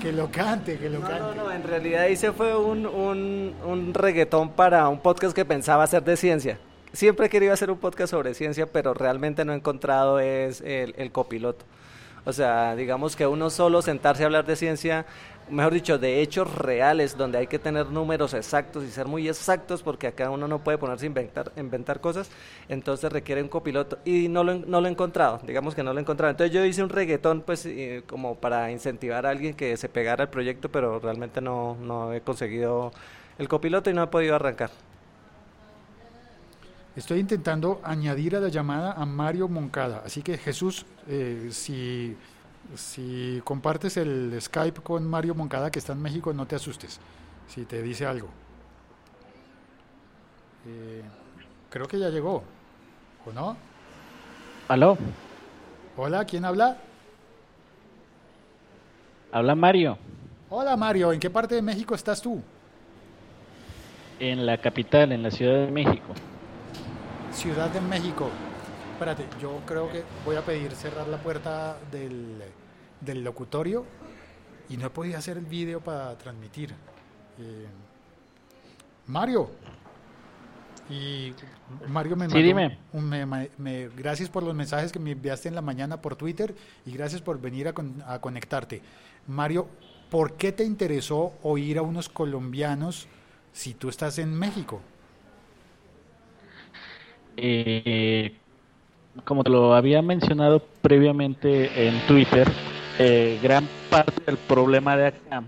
[0.00, 1.20] Que lo cante, que lo No, cante.
[1.36, 5.84] no, no, en realidad hice fue un, un, un reggaetón para un podcast que pensaba
[5.84, 6.58] hacer de ciencia.
[6.92, 10.94] Siempre he querido hacer un podcast sobre ciencia, pero realmente no he encontrado es el,
[10.96, 11.66] el copiloto.
[12.24, 15.04] O sea, digamos que uno solo sentarse a hablar de ciencia,
[15.50, 19.82] mejor dicho, de hechos reales, donde hay que tener números exactos y ser muy exactos,
[19.82, 22.30] porque acá uno no puede ponerse a inventar, inventar cosas,
[22.68, 23.98] entonces requiere un copiloto.
[24.04, 26.30] Y no lo, no lo he encontrado, digamos que no lo he encontrado.
[26.30, 30.24] Entonces yo hice un reggaetón, pues, eh, como para incentivar a alguien que se pegara
[30.24, 32.92] al proyecto, pero realmente no, no he conseguido
[33.38, 34.70] el copiloto y no he podido arrancar.
[36.96, 40.02] Estoy intentando añadir a la llamada a Mario Moncada.
[40.04, 42.16] Así que Jesús, eh, si,
[42.74, 47.00] si compartes el Skype con Mario Moncada que está en México, no te asustes
[47.48, 48.28] si te dice algo.
[50.66, 51.02] Eh,
[51.70, 52.42] creo que ya llegó,
[53.26, 53.56] ¿o no?
[54.68, 54.96] Aló,
[55.96, 56.76] Hola, ¿quién habla?
[59.32, 59.98] habla Mario,
[60.48, 62.42] Hola Mario, ¿en qué parte de México estás tú?
[64.18, 66.12] en la capital, en la Ciudad de México.
[67.32, 68.28] Ciudad de México.
[69.00, 72.42] Espérate, yo creo que voy a pedir cerrar la puerta del,
[73.00, 73.86] del locutorio
[74.68, 76.74] y no he podido hacer el vídeo para transmitir.
[77.38, 77.66] Eh,
[79.06, 79.48] Mario.
[80.90, 81.32] Y
[81.88, 82.78] Mario me Sí, mandó dime.
[82.92, 86.92] me- me- gracias por los mensajes que me enviaste en la mañana por Twitter y
[86.92, 88.82] gracias por venir a, con- a conectarte.
[89.26, 89.66] Mario,
[90.10, 93.08] ¿por qué te interesó oír a unos colombianos
[93.54, 94.82] si tú estás en México?
[97.36, 98.39] Eh,
[99.24, 102.48] como te lo había mencionado previamente en Twitter,
[102.98, 105.42] eh, gran parte del problema de acá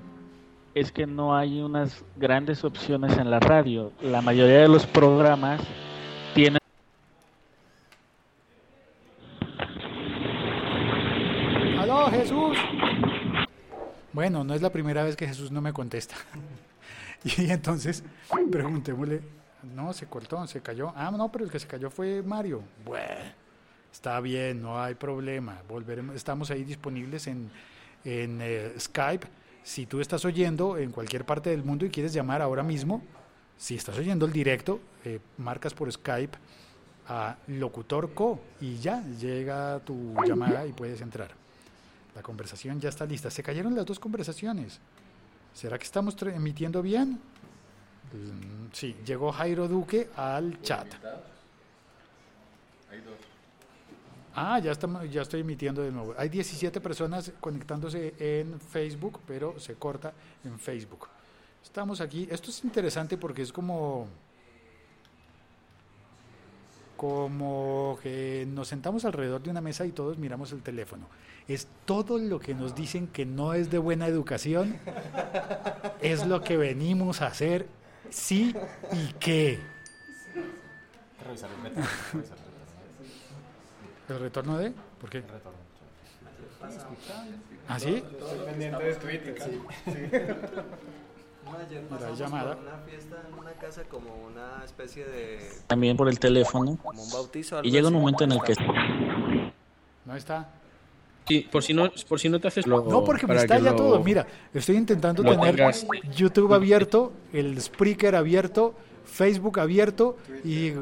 [0.75, 3.93] es que no hay unas grandes opciones en la radio.
[4.01, 5.61] La mayoría de los programas
[6.35, 6.59] tienen
[11.79, 12.57] ¡Aló, Jesús!
[14.13, 16.15] Bueno, no es la primera vez que Jesús no me contesta.
[17.25, 18.05] y entonces
[18.51, 19.23] preguntémosle,
[19.75, 20.93] no, se cortó, se cayó.
[20.97, 22.63] Ah, no, pero el que se cayó fue Mario.
[22.85, 23.42] Bueno,
[23.93, 25.63] está bien, no hay problema.
[25.69, 27.51] Volveremos, estamos ahí disponibles en,
[28.05, 29.27] en eh, Skype.
[29.63, 33.03] Si tú estás oyendo en cualquier parte del mundo y quieres llamar ahora mismo,
[33.57, 36.37] si estás oyendo el directo, eh, marcas por Skype
[37.09, 41.31] a Locutor Co y ya llega tu llamada y puedes entrar.
[42.15, 43.31] La conversación ya está lista.
[43.31, 44.81] Se cayeron las dos conversaciones.
[45.55, 47.21] ¿Será que estamos emitiendo bien?
[48.13, 50.87] Mm, Sí, llegó Jairo Duque al chat.
[54.35, 56.15] Ah, ya, estamos, ya estoy emitiendo de nuevo.
[56.17, 60.13] Hay 17 personas conectándose en Facebook, pero se corta
[60.45, 61.09] en Facebook.
[61.63, 62.27] Estamos aquí.
[62.31, 64.09] Esto es interesante porque es como
[67.03, 71.09] como que nos sentamos alrededor de una mesa y todos miramos el teléfono.
[71.49, 74.79] Es todo lo que nos dicen que no es de buena educación,
[76.01, 77.67] es lo que venimos a hacer,
[78.09, 78.55] sí
[78.93, 79.59] y qué.
[82.15, 82.52] ¿El
[84.19, 84.73] retorno de?
[85.01, 85.23] ¿Por qué?
[87.69, 88.03] ¿Ah, sí?
[88.47, 89.37] pendiente de Twitter.
[91.55, 92.55] Ayer Mira, pasamos llamada.
[92.55, 96.79] por una fiesta en una casa como una especie de También por el teléfono.
[96.83, 97.57] como un bautizo.
[97.59, 98.55] algo Y llega un momento en el que
[100.05, 100.49] ¿No está?
[101.29, 103.71] Sí, por si no, por si no te haces lo, No, porque me está ya
[103.71, 104.03] lo- todo.
[104.03, 105.87] Mira, estoy intentando lo tener tengas.
[106.17, 110.73] YouTube abierto, el Spreaker abierto, Facebook abierto y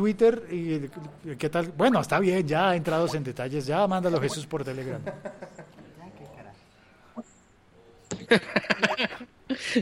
[0.00, 0.42] Twitter.
[0.50, 0.88] Y,
[1.36, 1.72] ¿Qué tal?
[1.76, 3.66] Bueno, está bien, ya entrados en detalles.
[3.66, 5.02] Ya mándalo Jesús por Telegram.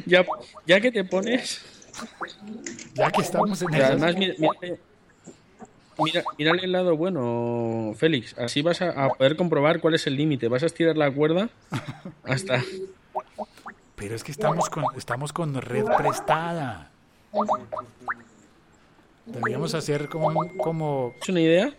[0.06, 0.24] Ya,
[0.66, 1.60] ya que te pones.
[2.94, 3.84] Ya que estamos en eso.
[3.84, 4.34] además, mira,
[5.98, 8.36] mira, mírale el lado bueno, Félix.
[8.38, 10.48] Así vas a, a poder comprobar cuál es el límite.
[10.48, 11.50] Vas a estirar la cuerda
[12.24, 12.64] hasta.
[13.94, 16.90] Pero es que estamos con, estamos con red prestada.
[19.32, 21.14] Deberíamos hacer como, como...
[21.20, 21.74] ¿Es una idea?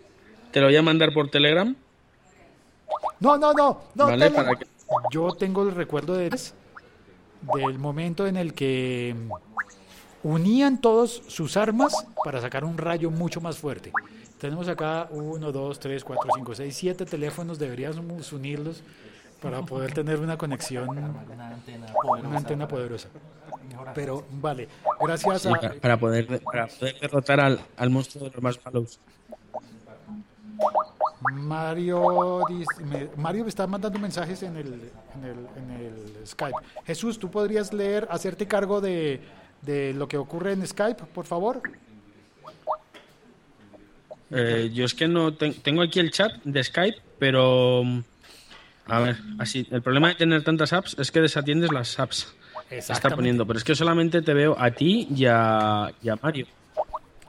[0.51, 1.75] Te lo voy a mandar por Telegram.
[3.19, 4.05] No, no, no, no.
[4.05, 4.31] ¿Vale?
[4.31, 4.65] Para que-
[5.11, 9.15] Yo tengo el recuerdo de, del momento en el que
[10.23, 13.91] unían todos sus armas para sacar un rayo mucho más fuerte.
[14.39, 17.59] Tenemos acá uno, dos, tres, cuatro, cinco, seis, siete teléfonos.
[17.59, 18.81] Deberíamos unirlos
[19.41, 22.27] para poder tener una conexión, Una antena poderosa.
[22.27, 23.09] una antena poderosa.
[23.95, 24.67] Pero vale,
[24.99, 25.51] gracias Sí, a...
[25.51, 28.99] para, para poder, para poder derrotar al, al monstruo de los más malos.
[31.33, 34.67] Mario, dice- me, Mario me está mandando mensajes en el,
[35.15, 36.57] en el, en el Skype.
[36.85, 39.21] Jesús, ¿tú podrías leer, hacerte cargo de,
[39.61, 41.61] de lo que ocurre en Skype, por favor?
[44.31, 47.99] Eh, yo es que no ten- tengo aquí el chat de Skype, pero mm,
[48.89, 52.33] a ver, así el problema de tener tantas apps es que desatiendes las apps.
[52.67, 56.15] que Está poniendo, pero es que solamente te veo a ti y a, y a
[56.21, 56.47] Mario.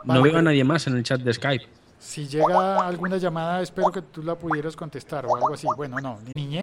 [0.05, 1.67] Vale, no veo a nadie más en el chat de Skype.
[1.99, 5.67] Si llega alguna llamada, espero que tú la pudieras contestar o algo así.
[5.77, 6.63] Bueno, no, niñe.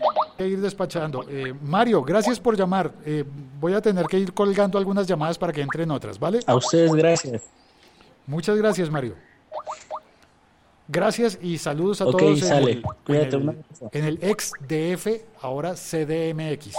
[0.00, 1.24] Voy a ir despachando.
[1.28, 2.92] Eh, Mario, gracias por llamar.
[3.04, 3.24] Eh,
[3.60, 6.40] voy a tener que ir colgando algunas llamadas para que entren otras, ¿vale?
[6.46, 7.42] a ustedes gracias.
[8.26, 9.14] Muchas gracias, Mario.
[10.90, 12.70] Gracias y saludos a Ok, todos en sale.
[12.72, 15.06] el, Cuídate, en, un el, en el ex DF,
[15.42, 16.74] ahora CDMX.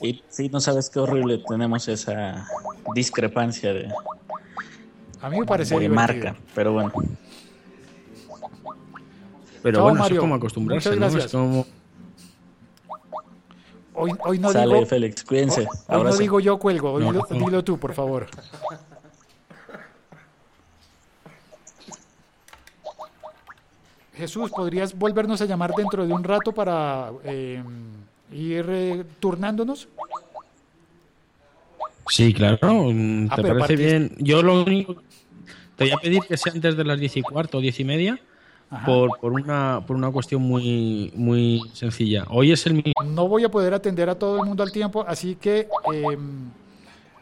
[0.00, 2.46] Y sí, no sabes qué horrible tenemos esa
[2.94, 3.92] discrepancia de,
[5.20, 6.24] A mí me parece de divertido.
[6.24, 6.92] marca, pero bueno.
[9.62, 10.04] Pero Chao, bueno, Mario.
[10.06, 11.18] eso es como acostumbrarse, Muchas ¿no?
[11.18, 11.66] Es como...
[14.00, 15.62] Hoy, hoy no Sale, digo, Félix, cuídense.
[15.62, 16.18] hoy no Abrazo.
[16.18, 17.44] digo yo cuelgo, hoy No, lo- no.
[17.46, 18.28] dilo tú, por favor.
[24.18, 27.62] Jesús, ¿podrías volvernos a llamar dentro de un rato para eh,
[28.32, 29.86] ir eh, turnándonos?
[32.08, 32.58] Sí, claro.
[33.30, 34.12] Ah, ¿Te parece bien?
[34.18, 34.96] Yo lo único...
[35.76, 37.84] Te voy a pedir que sea antes de las 10 y cuarto o 10 y
[37.84, 38.18] media
[38.84, 42.24] por, por, una, por una cuestión muy, muy sencilla.
[42.30, 45.36] Hoy es el No voy a poder atender a todo el mundo al tiempo, así
[45.36, 46.18] que eh,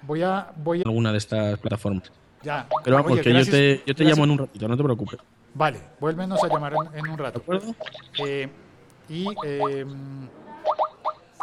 [0.03, 2.11] voy a voy a alguna de estas plataformas.
[2.43, 2.67] ya.
[2.83, 4.09] Pero vamos, Oye, que gracias- yo te, yo te gracias.
[4.19, 5.19] llamo en un ratito, no te preocupes.
[5.59, 7.43] Vale, vuélvenos a llamar en, un ¿De rato.
[8.19, 8.47] Eh,
[9.09, 9.87] y eh,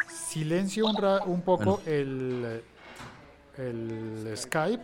[0.07, 2.61] silencio un, ra- un poco el,
[3.57, 4.83] el Skype.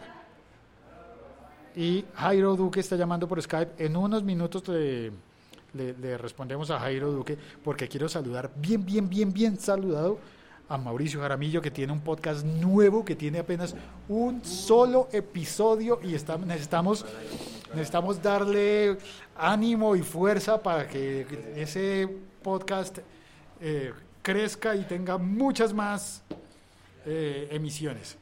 [1.75, 3.73] Y Jairo Duque está llamando por Skype.
[3.85, 5.11] En unos minutos le-
[5.93, 10.17] le respondemos a Jairo Duque porque quiero saludar bien, bien, bien, bien saludado
[10.69, 13.75] a Mauricio Jaramillo que tiene un podcast nuevo que tiene apenas
[14.07, 17.05] un solo episodio y está- necesitamos
[17.73, 18.97] necesitamos darle
[19.37, 22.07] ánimo y fuerza para que ese
[22.43, 22.99] podcast
[23.61, 26.23] eh, crezca y tenga muchas más
[27.05, 28.17] eh, emisiones.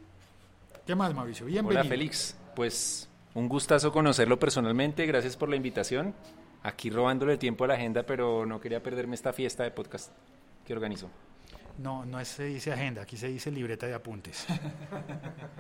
[0.86, 1.45] ¿Qué más, Mauricio?
[1.45, 1.81] Bienvenido.
[1.81, 6.13] Hola Félix, pues un gustazo conocerlo personalmente, gracias por la invitación.
[6.63, 10.12] Aquí robándole tiempo a la agenda, pero no quería perderme esta fiesta de podcast
[10.65, 11.10] que organizo.
[11.77, 14.45] No, no se dice agenda, aquí se dice libreta de apuntes.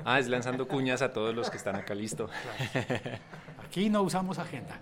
[0.05, 2.29] Ah, es lanzando cuñas a todos los que están acá, listo.
[3.65, 4.79] Aquí no usamos agenda.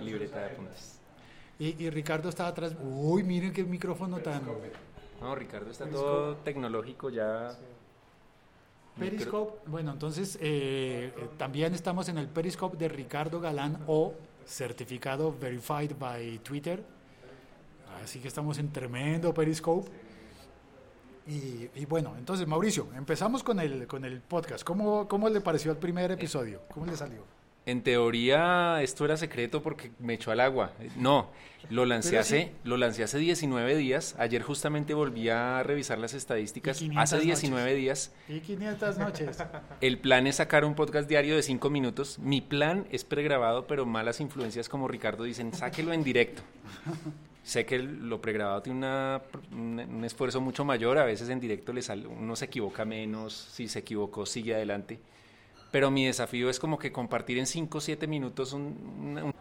[0.00, 1.00] Libreta de apuntes.
[1.58, 2.76] Y, y Ricardo está atrás.
[2.80, 4.42] Uy, miren qué micrófono tan.
[5.20, 7.56] No, Ricardo está todo tecnológico ya.
[8.98, 9.68] Periscope.
[9.68, 14.14] Bueno, entonces eh, eh, también estamos en el Periscope de Ricardo Galán O,
[14.46, 16.84] certificado Verified by Twitter.
[18.04, 19.90] Así que estamos en tremendo Periscope.
[21.30, 24.64] Y, y bueno, entonces Mauricio, empezamos con el, con el podcast.
[24.64, 26.60] ¿Cómo, ¿Cómo le pareció el primer episodio?
[26.74, 27.24] ¿Cómo le salió?
[27.66, 30.72] En teoría esto era secreto porque me echó al agua.
[30.96, 31.28] No,
[31.68, 32.50] lo lancé Pero hace, sí.
[32.64, 34.16] lo lancé hace 19 días.
[34.18, 36.78] Ayer justamente volví a revisar las estadísticas.
[36.80, 37.78] Y 500 Hace 19 noches.
[37.78, 38.12] días.
[38.28, 39.38] Y 500 noches.
[39.82, 42.18] El plan es sacar un podcast diario de 5 minutos.
[42.18, 46.42] Mi plan es pregrabado, pero malas influencias como Ricardo dicen, sáquelo en directo.
[47.42, 49.22] Sé que lo pregrabado tiene una-
[49.52, 53.32] un, un esfuerzo mucho mayor, a veces en directo le sale, uno se equivoca menos,
[53.34, 55.00] si se equivocó sigue adelante.
[55.72, 59.32] Pero mi desafío es como que compartir en 5 o 7 minutos un,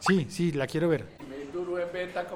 [0.00, 1.04] Sí, sí, la quiero ver.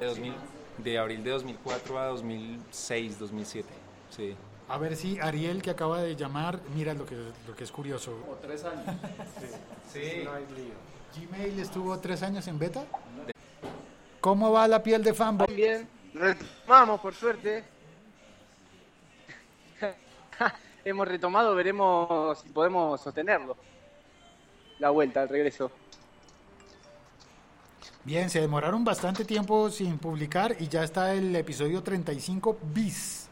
[0.00, 0.33] de, 2000
[0.78, 3.68] de abril de 2004 a 2006, 2007.
[4.11, 4.35] Sí.
[4.68, 8.12] A ver si Ariel, que acaba de llamar, mira lo que, lo que es curioso.
[8.31, 8.85] O tres años.
[9.92, 10.24] Sí.
[11.14, 12.85] Gmail estuvo tres años en beta.
[14.23, 15.53] ¿Cómo va la piel de fanboy?
[15.53, 17.65] Bien, retomamos por suerte.
[20.85, 23.57] Hemos retomado, veremos si podemos sostenerlo.
[24.79, 25.73] La vuelta, el regreso.
[28.05, 33.29] Bien, se demoraron bastante tiempo sin publicar y ya está el episodio 35 bis.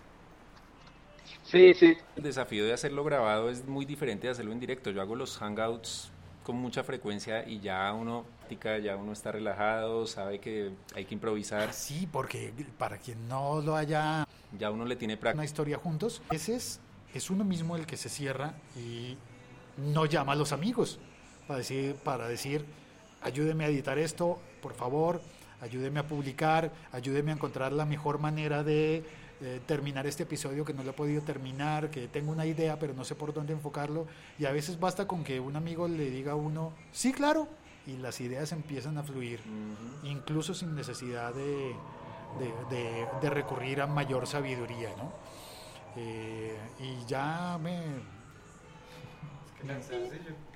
[1.45, 1.97] Sí, sí.
[2.17, 4.91] El desafío de hacerlo grabado es muy diferente de hacerlo en directo.
[4.91, 6.11] Yo hago los hangouts
[6.43, 11.15] con mucha frecuencia y ya uno tica, ya uno está relajado, sabe que hay que
[11.15, 14.27] improvisar, Sí, porque para quien no lo haya
[14.59, 15.45] ya uno le tiene una práctica.
[15.45, 16.81] historia juntos, ese es,
[17.15, 19.17] es uno mismo el que se cierra y
[19.77, 20.99] no llama a los amigos
[21.47, 22.65] para decir, para decir,
[23.23, 25.23] ayúdeme a editar esto, por favor,
[25.61, 29.05] ayúdeme a publicar, ayúdeme a encontrar la mejor manera de
[29.43, 32.93] eh, terminar este episodio que no lo he podido terminar, que tengo una idea pero
[32.93, 34.07] no sé por dónde enfocarlo
[34.39, 37.49] y a veces basta con que un amigo le diga a uno, sí, claro,
[37.87, 39.41] y las ideas empiezan a fluir,
[40.03, 41.75] incluso sin necesidad de,
[42.39, 45.13] de- de- de recurrir a mayor sabiduría, ¿no?
[45.97, 47.81] Eh, y ya me...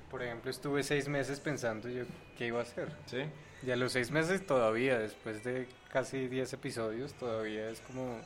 [0.09, 2.03] Por ejemplo, estuve seis meses pensando yo
[2.37, 2.91] qué iba a hacer.
[3.05, 3.23] ¿Sí?
[3.65, 8.19] Y a los seis meses todavía, después de casi 10 episodios, todavía es como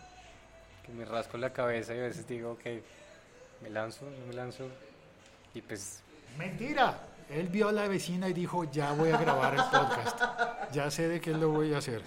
[0.86, 2.66] que me rasco la cabeza y a veces digo, ok,
[3.64, 4.68] me lanzo, no me lanzo.
[5.54, 6.04] Y pues,
[6.38, 7.00] Mentira.
[7.30, 10.20] Él vio a la vecina y dijo, ya voy a grabar el podcast.
[10.72, 12.02] Ya sé de qué lo voy a hacer.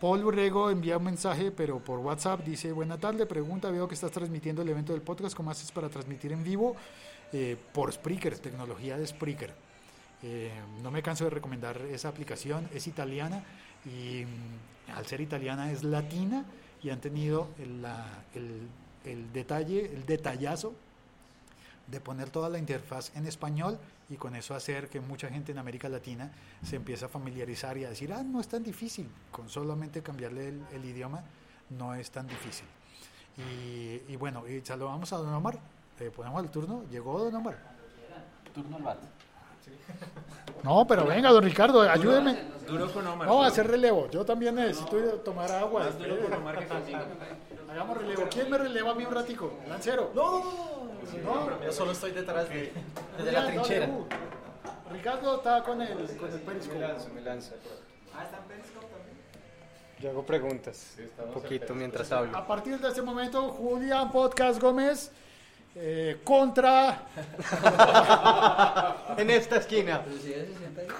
[0.00, 2.44] Paul Urrego envía un mensaje, pero por WhatsApp.
[2.44, 5.34] Dice, buena tarde, pregunta, veo que estás transmitiendo el evento del podcast.
[5.34, 6.76] ¿Cómo haces para transmitir en vivo?
[7.32, 9.54] Eh, por Spreaker, tecnología de Spreaker.
[10.22, 12.68] Eh, no me canso de recomendar esa aplicación.
[12.74, 13.42] Es italiana
[13.86, 16.44] y mm, al ser italiana es latina
[16.82, 17.82] y han tenido el,
[19.04, 20.74] el detalle, el detallazo
[21.90, 25.58] de poner toda la interfaz en español y con eso hacer que mucha gente en
[25.58, 26.30] América Latina
[26.64, 30.48] se empiece a familiarizar y a decir, ah, no es tan difícil, con solamente cambiarle
[30.48, 31.22] el, el idioma
[31.70, 32.66] no es tan difícil.
[33.36, 35.58] Y, y bueno, y saludamos a Don Omar,
[35.98, 37.56] eh, ponemos el turno, llegó Don Omar.
[38.54, 38.98] Turno al bat.
[40.62, 42.36] No, pero venga, Don Ricardo, ayúdeme.
[42.68, 43.26] Duro con Omar.
[43.26, 45.84] No, hacer relevo, yo también necesito ir a tomar agua.
[45.84, 46.94] Más duro con Omar que.
[47.70, 49.54] Hagamos relevo, ¿quién me releva a mí un ratico?
[49.68, 50.10] Lancero.
[50.14, 50.79] No, no,
[51.64, 52.72] Yo solo estoy detrás de,
[53.18, 53.88] desde la no, trinchera.
[54.92, 56.78] Ricardo está con el, con el periscope.
[56.78, 57.54] me lanzo, me lanzo.
[60.00, 62.36] Yo hago preguntas, un poquito mientras hablo.
[62.36, 65.12] A partir de este momento, Julián Podcast Gómez
[65.74, 67.06] eh, contra,
[69.18, 70.02] En esta esquina.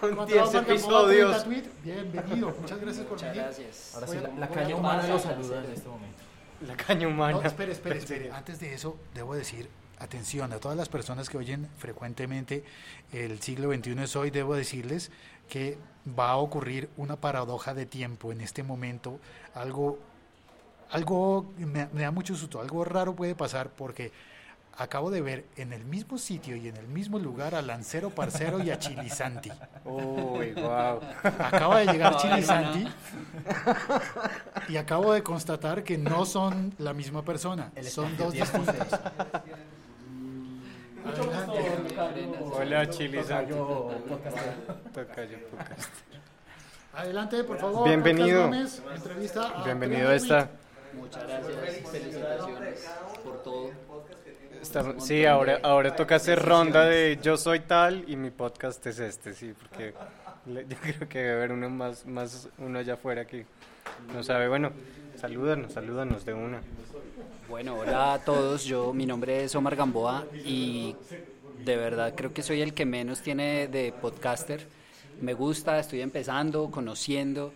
[0.00, 1.44] Con contra 10 Omar Gamboa, episodios.
[1.44, 1.64] 30 tweet.
[1.82, 3.34] Bienvenido, muchas gracias por venir.
[3.36, 3.94] Gracias.
[3.94, 6.22] Ahora sí, la- caña humana lo saluda en este momento.
[6.66, 7.32] La caña humana.
[7.32, 8.30] No, espere, espere, espere.
[8.30, 9.68] Antes de eso, debo decir,
[10.00, 12.64] atención a todas las personas que oyen frecuentemente
[13.12, 15.10] el siglo XXI es hoy, debo decirles
[15.48, 15.78] que
[16.18, 19.20] va a ocurrir una paradoja de tiempo en este momento.
[19.54, 19.98] Algo,
[20.90, 24.12] algo me, me da mucho susto, algo raro puede pasar porque
[24.80, 28.62] acabo de ver en el mismo sitio y en el mismo lugar a Lancero Parcero
[28.62, 29.50] y a Chilizanti.
[29.84, 31.00] Uy, wow.
[31.22, 32.86] Acaba de llegar Chilizanti
[34.68, 38.74] y acabo de constatar que no son la misma persona, son dos distintos.
[42.52, 43.18] Hola, Chili.
[43.18, 44.36] Tocayo podcast.
[46.94, 47.86] Adelante, por favor.
[47.88, 48.42] Bienvenido.
[48.44, 50.50] Gómez, entrevista a Bienvenido a esta.
[50.92, 52.90] Muchas gracias, felicitaciones
[53.24, 53.70] por todo.
[54.60, 58.98] esta- sí, ahora, ahora toca hacer ronda de yo soy tal y mi podcast es
[58.98, 59.94] este, sí, porque
[60.46, 63.46] le- yo creo que debe haber uno más, más uno allá afuera que
[64.12, 64.48] no sabe.
[64.48, 64.72] Bueno,
[65.16, 66.60] salúdanos, salúdanos de una.
[67.50, 70.94] Bueno, hola a todos, yo mi nombre es Omar Gamboa y
[71.64, 74.68] de verdad creo que soy el que menos tiene de podcaster.
[75.20, 77.52] Me gusta, estoy empezando, conociendo,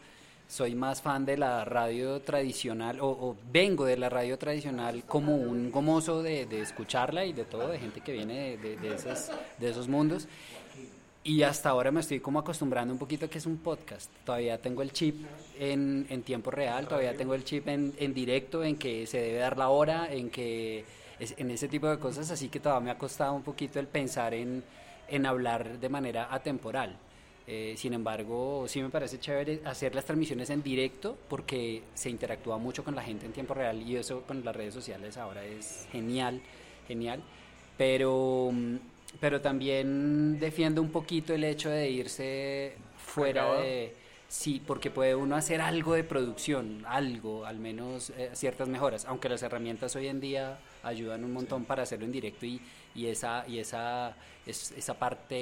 [0.48, 5.70] soy más fan de la radio tradicional o, vengo de la radio tradicional como un
[5.70, 10.26] gomoso de, escucharla y de todo, de gente que viene de, de esos mundos.
[11.26, 14.10] Y hasta ahora me estoy como acostumbrando un poquito a que es un podcast.
[14.26, 15.24] Todavía tengo el chip
[15.58, 19.38] en, en tiempo real, todavía tengo el chip en, en directo, en que se debe
[19.38, 20.84] dar la hora, en que
[21.18, 23.86] es- en ese tipo de cosas, así que todavía me ha costado un poquito el
[23.86, 24.62] pensar en,
[25.08, 26.94] en hablar de manera atemporal.
[27.46, 32.58] Eh, sin embargo, sí me parece chévere hacer las transmisiones en directo porque se interactúa
[32.58, 35.86] mucho con la gente en tiempo real y eso con las redes sociales ahora es
[35.90, 36.42] genial,
[36.86, 37.22] genial.
[37.78, 38.76] Pero, mm,
[39.20, 43.96] pero también defiendo un poquito el hecho de irse fuera de...
[44.26, 49.28] Sí, porque puede uno hacer algo de producción, algo, al menos eh, ciertas mejoras, aunque
[49.28, 52.60] las herramientas hoy en día ayudan un montón para hacerlo en directo y,
[52.94, 55.36] y esa, y esa, es- esa parte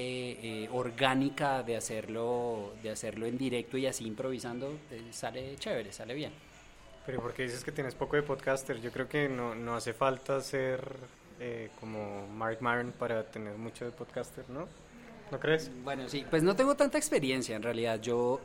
[0.65, 6.15] eh, orgánica de hacerlo, de hacerlo en directo y así improvisando eh, sale chévere, sale
[6.15, 6.33] bien.
[7.05, 10.41] Pero porque dices que tienes poco de podcaster, yo creo que no, no hace falta
[10.41, 11.11] ser
[11.45, 14.69] eh, como Mark Maron para tener mucho de podcaster, ¿no?
[15.33, 15.71] ¿No crees?
[15.83, 18.01] Bueno, sí, pues no tengo tanta experiencia en realidad.
[18.01, 18.41] Yo,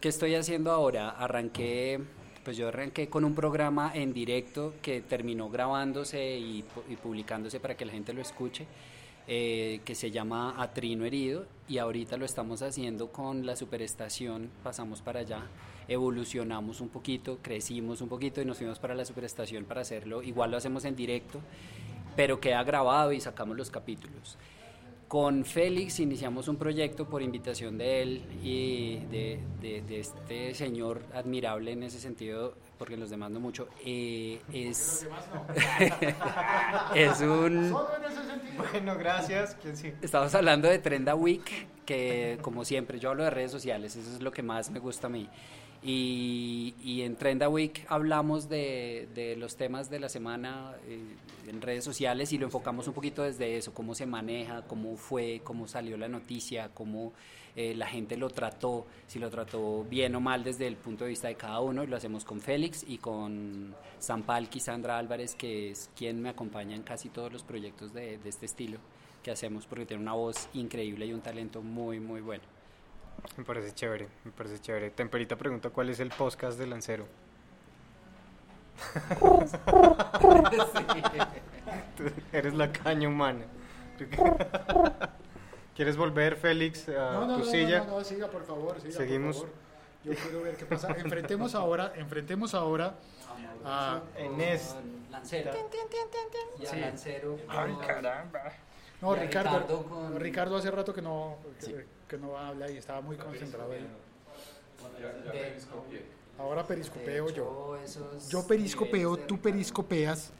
[0.00, 1.10] ¿qué estoy haciendo ahora?
[1.10, 2.00] Arranqué,
[2.44, 7.60] pues yo arranqué con un programa en directo que terminó grabándose y, pu- y publicándose
[7.60, 8.66] para que la gente lo escuche,
[9.26, 15.02] eh, que se llama Atrino Herido, y ahorita lo estamos haciendo con la superestación, pasamos
[15.02, 15.42] para allá,
[15.88, 20.22] evolucionamos un poquito, crecimos un poquito y nos fuimos para la superestación para hacerlo.
[20.22, 21.40] Igual lo hacemos en directo,
[22.18, 24.36] pero queda grabado y sacamos los capítulos.
[25.06, 31.00] Con Félix iniciamos un proyecto por invitación de él y de, de- de este señor
[31.14, 33.68] admirable en ese sentido, porque los demás no mucho.
[33.86, 35.06] eh, es,
[36.96, 37.72] es un...
[38.72, 39.56] Bueno, gracias.
[39.62, 39.92] ¿Quién sí?
[40.02, 44.20] Estamos hablando de Trenda Week, que como siempre yo hablo de redes sociales, eso es
[44.22, 45.28] lo que más me gusta a mí.
[45.82, 51.00] Y, y en Trenda Week hablamos de, de los temas de la semana eh,
[51.46, 55.40] en redes sociales y lo enfocamos un poquito desde eso, cómo se maneja, cómo fue,
[55.44, 57.12] cómo salió la noticia, cómo
[57.54, 61.10] eh, la gente lo trató, si lo trató bien o mal desde el punto de
[61.10, 61.84] vista de cada uno.
[61.84, 66.74] Y lo hacemos con Félix y con Sampalki, Sandra Álvarez, que es quien me acompaña
[66.74, 68.78] en casi todos los proyectos de, de este estilo
[69.22, 72.57] que hacemos porque tiene una voz increíble y un talento muy, muy bueno.
[73.36, 74.90] Me parece chévere, me parece chévere.
[74.90, 77.06] Temperita pregunta cuál es el podcast de Lancero.
[81.96, 83.44] Tú eres la caña humana.
[85.74, 87.78] ¿Quieres volver, Félix, a No, no, tu no, silla?
[87.80, 89.36] no, no, no, siga por favor, siga Seguimos.
[89.38, 89.58] por favor.
[90.04, 90.88] Yo quiero ver qué pasa.
[90.96, 92.94] Enfrentemos ahora, enfrentemos ahora
[93.64, 94.74] a Inés.
[95.10, 95.50] Lancero.
[96.60, 96.74] Y a.
[96.76, 97.36] Lancero.
[97.48, 98.52] Ay, caramba.
[99.00, 103.00] No, Ricardo, Ricardo con- Ricardo hace rato que no, que, que no habla y estaba
[103.00, 103.80] muy concentrado ahí.
[103.80, 105.58] de-
[106.38, 107.76] Ahora periscopeo yo.
[108.30, 110.32] Yo periscopeo, tú periscopeas.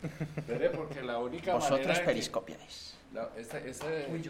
[0.76, 2.94] Porque la única Vosotros periscopiáis.
[3.12, 3.58] la- esta,
[4.12, 4.22] Uy,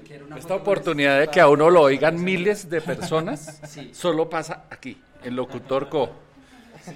[0.55, 3.93] oportunidad de que a uno lo oigan miles de personas Sí.
[3.93, 6.11] solo pasa aquí, en Locutor Co.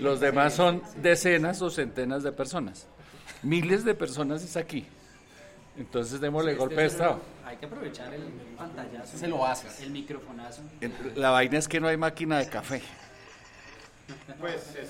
[0.00, 2.86] Los demás son decenas o centenas de personas.
[3.42, 4.86] Miles de personas es aquí.
[5.76, 7.20] Entonces démosle Este golpe de estado.
[7.44, 8.22] Hay que aprovechar el
[8.56, 9.16] pantallazo.
[9.16, 9.80] Se lo haces.
[9.80, 10.62] El microfonazo.
[11.16, 12.82] La vaina es que no hay máquina de café.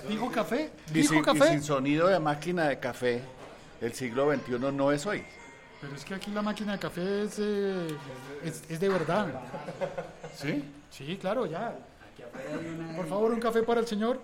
[0.09, 0.71] ¿Dijo café?
[0.91, 1.49] Y ¿Dijo sin, y café?
[1.49, 3.23] sin sonido de máquina de café,
[3.81, 5.23] el siglo XXI no es hoy.
[5.81, 7.89] Pero es que aquí la máquina de café es, eh,
[8.45, 9.29] es, es de verdad.
[10.37, 10.65] ¿Sí?
[10.91, 11.77] Sí, claro, ya.
[12.97, 14.21] Por favor, un café para el señor.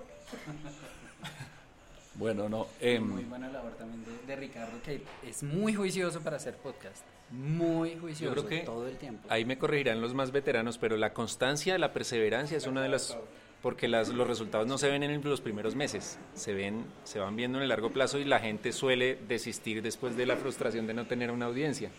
[2.19, 2.66] Bueno, no.
[2.81, 7.05] em, muy buena labor también de, de Ricardo, que es muy juicioso para hacer podcast.
[7.31, 9.27] Muy juicioso Yo creo que todo el tiempo.
[9.31, 13.16] Ahí me corregirán los más veteranos, pero la constancia, la perseverancia es una de las
[13.62, 17.35] porque las, los resultados no se ven en los primeros meses, se ven, se van
[17.35, 20.95] viendo en el largo plazo y la gente suele desistir después de la frustración de
[20.95, 21.91] no tener una audiencia.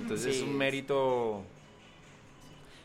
[0.00, 0.40] Entonces Sí.
[0.40, 1.42] es un mérito.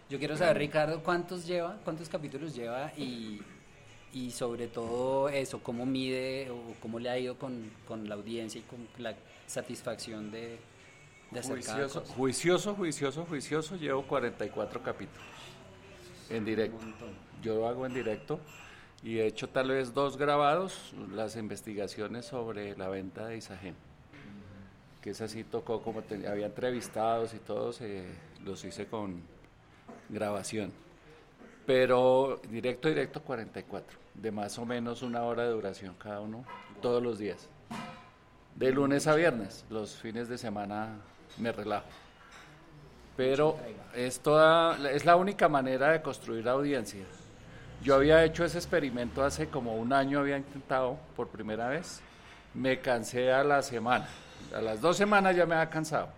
[0.10, 3.42] Yo quiero saber, Ricardo, cuántos lleva, cuántos capítulos lleva y,
[4.14, 8.60] y sobre todo eso, cómo mide o cómo le ha ido con, con la audiencia
[8.60, 9.16] y con la
[9.48, 10.58] satisfacción de,
[11.32, 12.14] de hacer cada Juicioso, cosa.
[12.16, 15.28] juicioso, juicioso, juicioso, llevo 44 capítulos
[16.30, 16.78] en directo.
[17.42, 18.40] yo lo hago en directo
[19.04, 23.76] y he hecho tal vez dos grabados, las investigaciones sobre la venta de Isagen.
[25.02, 28.06] Que es así tocó como te- había entrevistados y todos, eh,
[28.46, 29.22] los hice con
[30.08, 30.72] grabación.
[31.66, 36.44] Pero directo, directo 44, de más o menos una hora de duración cada uno,
[36.82, 37.48] todos los días.
[38.56, 40.98] De lunes a viernes, los fines de semana
[41.38, 41.88] me relajo.
[43.18, 43.58] Pero
[43.96, 47.04] es, toda, es la única manera de construir audiencia.
[47.84, 52.02] Yo había hecho ese experimento hace como un año, había intentado por primera vez.
[52.54, 54.08] Me cansé a la semana.
[54.56, 56.10] A las dos semanas ya me había cansado.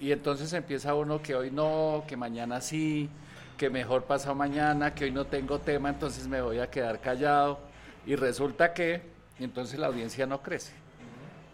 [0.00, 3.08] Y entonces empieza uno que hoy no, que mañana sí,
[3.56, 7.58] que mejor pasado mañana, que hoy no tengo tema, entonces me voy a quedar callado.
[8.06, 9.02] Y resulta que
[9.38, 10.72] entonces la audiencia no crece.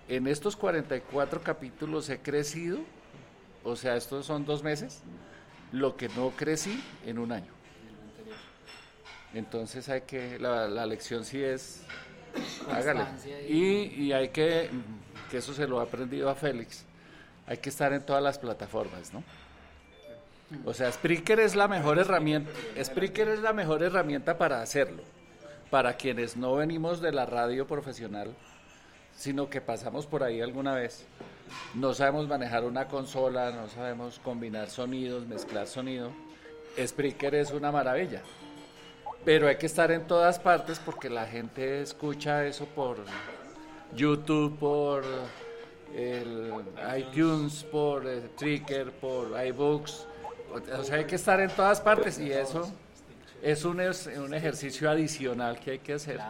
[0.08, 2.78] En estos 44 capítulos he crecido,
[3.62, 5.02] o sea, estos son dos meses,
[5.72, 7.52] lo que no crecí en un año.
[9.32, 11.84] Entonces hay que, la, la lección sí es,
[12.68, 13.04] hágale.
[13.48, 14.68] Y, y hay que,
[15.30, 16.84] que eso se lo he aprendido a Félix,
[17.46, 19.22] hay que estar en todas las plataformas, ¿no?
[20.64, 22.50] O sea, Spreaker es la mejor herramienta,
[22.82, 25.02] Spreaker es la mejor herramienta para hacerlo,
[25.70, 28.34] para quienes no venimos de la radio profesional,
[29.16, 31.06] sino que pasamos por ahí alguna vez.
[31.74, 36.10] No sabemos manejar una consola, no sabemos combinar sonidos, mezclar sonido.
[36.78, 38.22] Spreaker es una maravilla.
[39.24, 42.96] Pero hay que estar en todas partes porque la gente escucha eso por
[43.94, 45.04] YouTube, por
[46.96, 50.06] iTunes, por eh, Tricker, por iBooks.
[50.78, 52.70] O sea, hay que estar en todas partes y eso
[53.42, 56.20] es un, es un ejercicio adicional que hay que hacer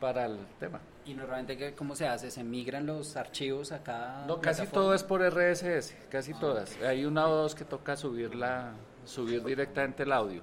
[0.00, 0.80] para el tema.
[1.04, 2.30] Y normalmente, ¿qué- ¿cómo se hace?
[2.30, 4.72] ¿Se migran los archivos a cada No, casi plataforma?
[4.72, 6.76] todo es por RSS, casi todas.
[6.82, 8.72] Hay una o dos que toca subirla,
[9.04, 10.42] subir directamente el audio.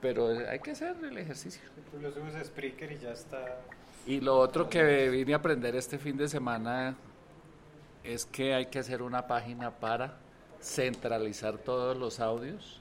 [0.00, 1.62] Pero hay que hacer el ejercicio.
[1.92, 3.58] Tú lo subes a Spreaker y ya está.
[4.06, 6.96] Y lo otro que vine a aprender este fin de semana
[8.02, 10.14] es que hay que hacer una página para
[10.60, 12.80] centralizar todos los audios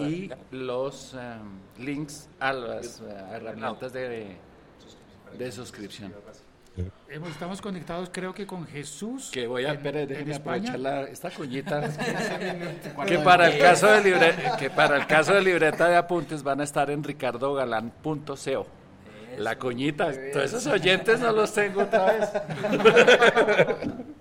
[0.00, 4.36] y los em, links a las eh, herramientas de,
[5.36, 6.14] de suscripción.
[7.08, 9.30] Hemos- Estamos conectados, creo que con Jesús.
[9.32, 11.90] Que voy a en- en déjeme aprovechar la- esta cuñita.
[13.06, 16.60] que para el caso de libre, que para el caso de libreta de apuntes van
[16.60, 18.66] a estar en ricardogalán.co.
[19.38, 22.30] La cuñita, todos esos oyentes no los tengo otra vez.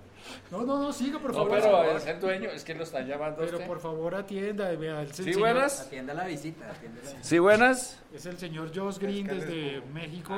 [0.52, 1.60] No, no, no, siga, por No, favor.
[1.60, 3.68] pero es el dueño, es que lo están llamando Pero usted.
[3.68, 4.72] por favor atienda.
[4.76, 5.82] vea, es el Sí, señor- buenas.
[5.82, 6.72] Atienda la visita.
[6.72, 7.24] atienda la visita.
[7.24, 7.98] Sí, buenas.
[8.14, 10.38] Es el señor Josh Green desde México.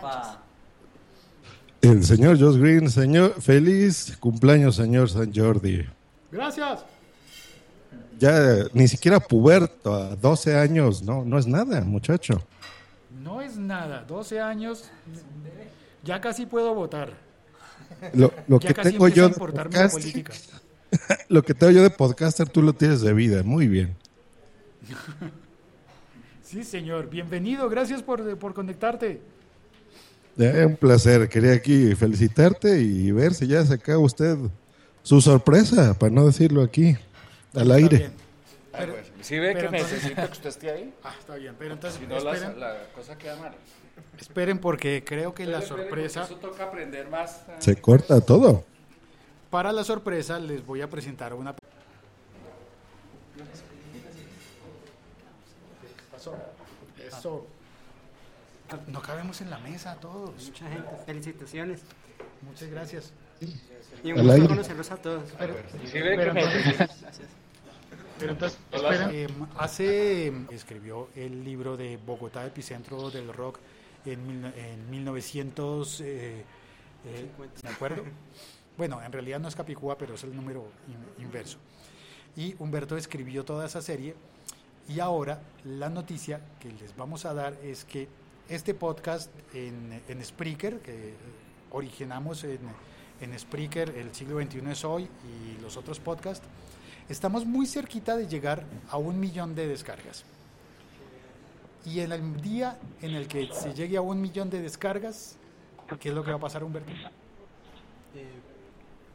[0.00, 0.40] Pa-
[1.82, 5.84] El señor Josh Green, señor, feliz cumpleaños, señor San Jordi.
[6.30, 6.84] Gracias.
[8.18, 12.40] Ya eh, ni siquiera puberto, a 12 años, no, no es nada, muchacho.
[13.22, 14.90] No es nada, 12 años.
[16.04, 17.12] Ya casi puedo votar.
[18.14, 20.32] Lo, lo que tengo yo de importarme la podcast, política.
[21.28, 23.96] lo que tengo yo de podcaster, tú lo tienes de vida, muy bien.
[26.42, 27.08] Sí, señor.
[27.08, 27.68] Bienvenido.
[27.70, 29.22] Gracias por, por conectarte.
[30.38, 34.36] Eh, un placer, quería aquí felicitarte y ver si ya saca usted
[35.02, 36.96] su sorpresa, para no decirlo aquí,
[37.54, 37.96] al Está aire.
[37.98, 38.12] bien.
[38.72, 41.54] Pero- Si ve que entonces- necesito que usted esté ahí, Ah, está bien.
[41.58, 43.54] Pero entonces si no la, la cosa queda mal.
[44.18, 47.42] Esperen porque creo que la sorpresa, Eso toca aprender más.
[47.58, 48.64] Se corta todo.
[49.50, 51.54] para la sorpresa les voy a presentar una
[56.10, 56.34] Pasó.
[57.06, 57.46] Eso.
[58.86, 60.30] No cabemos en la mesa todos.
[60.46, 61.80] Mucha gente, felicitaciones.
[62.42, 63.12] Muchas gracias.
[64.02, 64.48] Y un Al gusto aire.
[64.48, 65.24] conocerlos a todos.
[65.38, 65.54] Pero,
[65.92, 66.88] pero me- entonces,
[68.18, 69.26] pero entonces, esperen, eh,
[69.58, 73.58] hace eh, escribió el libro de Bogotá, epicentro del rock,
[74.04, 76.44] en, en 1900, eh,
[77.04, 77.30] eh,
[77.62, 78.02] ¿me acuerdo?
[78.76, 81.58] Bueno, en realidad no es Capicúa, pero es el número in- inverso.
[82.36, 84.14] Y Humberto escribió toda esa serie
[84.88, 88.08] y ahora la noticia que les vamos a dar es que
[88.48, 91.14] este podcast en, en Spreaker, que
[91.70, 92.58] originamos en,
[93.20, 96.46] en Spreaker, El siglo XXI es hoy y los otros podcasts,
[97.08, 100.24] estamos muy cerquita de llegar a un millón de descargas.
[101.84, 105.36] Y en el día en el que se llegue a un millón de descargas,
[105.98, 106.92] ¿qué es lo que va a pasar, Humberto?
[106.92, 108.26] Eh,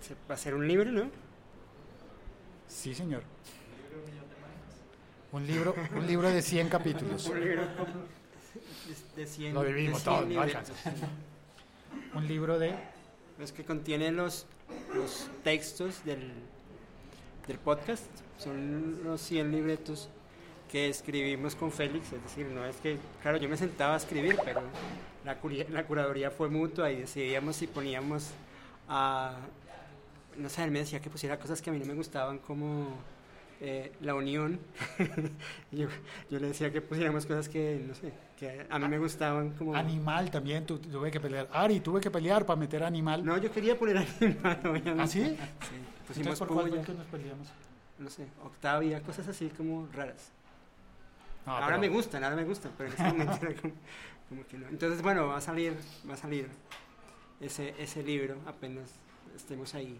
[0.01, 1.09] se va a hacer un libro, ¿no?
[2.67, 3.23] Sí, señor.
[5.31, 7.27] Un libro, un libro de 100 capítulos.
[7.27, 10.73] Un libro de, de 100 Lo vivimos de 100 todo, no alcanza.
[12.13, 12.75] Un libro de...
[13.39, 14.45] Los que contienen los,
[14.93, 16.31] los textos del,
[17.47, 18.05] del podcast.
[18.37, 20.09] Son los 100 libretos
[20.71, 24.37] que escribimos con Félix, es decir, no es que, claro, yo me sentaba a escribir,
[24.43, 24.61] pero
[25.25, 25.37] la,
[25.69, 28.31] la curaduría fue mutua y decidíamos si poníamos
[28.89, 29.37] a,
[30.37, 32.87] no sé, él me decía que pusiera cosas que a mí no me gustaban como
[33.61, 34.59] eh, la unión,
[35.71, 35.87] yo,
[36.29, 39.73] yo le decía que pusiéramos cosas que, no sé, que a mí me gustaban como...
[39.73, 41.47] Animal también, tu- tuve que pelear.
[41.51, 43.25] Ari, tuve que pelear para meter animal.
[43.25, 45.01] No, yo quería poner animal, obviamente.
[45.01, 45.23] ¿Ah, sí?
[45.23, 45.35] Sí,
[46.07, 47.47] pusimos Entonces, ¿por cuál que nos peleamos?
[47.99, 50.31] no sé, Octavia, cosas así como raras.
[51.47, 53.73] No, ahora pero- me gustan, ahora me gustan, pero en ese momento era como,
[54.29, 54.67] como que no.
[54.67, 55.77] Entonces, bueno, va a salir,
[56.07, 56.49] va a salir
[57.39, 58.99] ese, ese libro apenas
[59.35, 59.97] estemos ahí.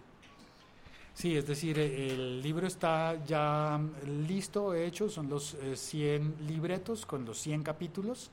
[1.14, 7.06] Sí, es decir, eh, el libro está ya listo, hecho, son los eh, 100 libretos
[7.06, 8.30] con los 100 capítulos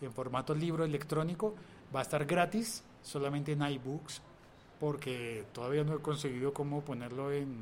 [0.00, 1.54] en formato libro electrónico.
[1.94, 4.22] Va a estar gratis, solamente en iBooks,
[4.80, 7.54] porque todavía no he conseguido cómo ponerlo en,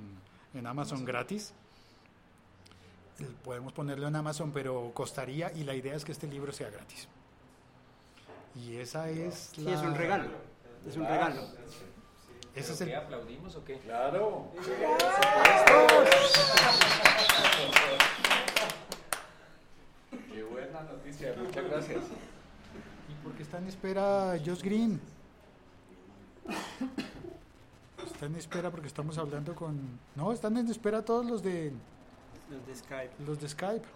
[0.55, 1.53] en Amazon gratis.
[3.45, 7.09] Podemos ponerlo en Amazon, pero costaría y la idea es que este libro sea gratis.
[8.57, 9.75] Y esa es Sí, la...
[9.75, 10.29] es un regalo,
[10.87, 11.43] es un regalo.
[12.55, 12.91] Ese es ¿Pero el...
[12.91, 13.79] qué, aplaudimos o qué?
[13.79, 14.47] Claro.
[20.33, 22.05] Qué buena noticia, muchas gracias.
[23.09, 25.01] ¿Y por qué está en espera Josh Green?
[28.05, 29.99] Está en espera porque estamos hablando con...
[30.15, 31.73] No, están en espera todos los de
[32.51, 33.11] Los de Skype.
[33.27, 33.87] los de Skype.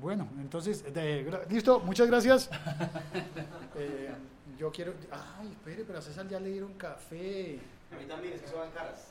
[0.00, 2.48] Bueno, entonces, de- listo, muchas gracias.
[3.74, 4.12] Eh,
[4.58, 4.92] yo quiero...
[5.10, 7.58] Ay, espere, pero a César ya le dieron café.
[7.90, 9.08] A mí también, es que son caras.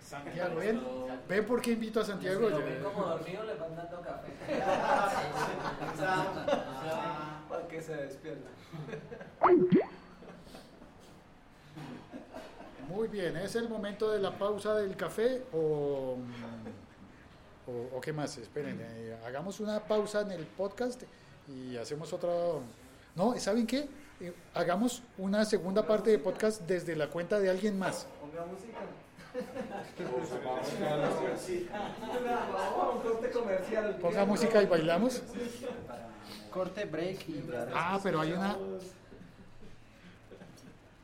[0.00, 0.80] Santiago, ¿ven?
[1.28, 2.48] ¿Ven por qué invito a Santiago?
[2.48, 4.32] Lo Yo- ven como dormido, le van dando café.
[7.48, 8.48] Para que se despierta.
[12.88, 16.16] Muy bien, ¿es el momento de la pausa del café o,
[17.66, 18.36] o, o qué más?
[18.38, 21.02] Esperen, eh, hagamos una pausa en el podcast
[21.48, 22.30] y hacemos otra...
[23.14, 23.88] No, ¿saben qué?
[24.20, 28.06] Eh, hagamos una segunda parte de podcast desde la cuenta de alguien más.
[28.20, 28.78] Ponga música.
[32.52, 33.96] Vamos a un corte comercial.
[33.96, 35.22] Ponga música y bailamos.
[36.50, 37.44] Corte, break y
[37.74, 38.56] Ah, pero hay una...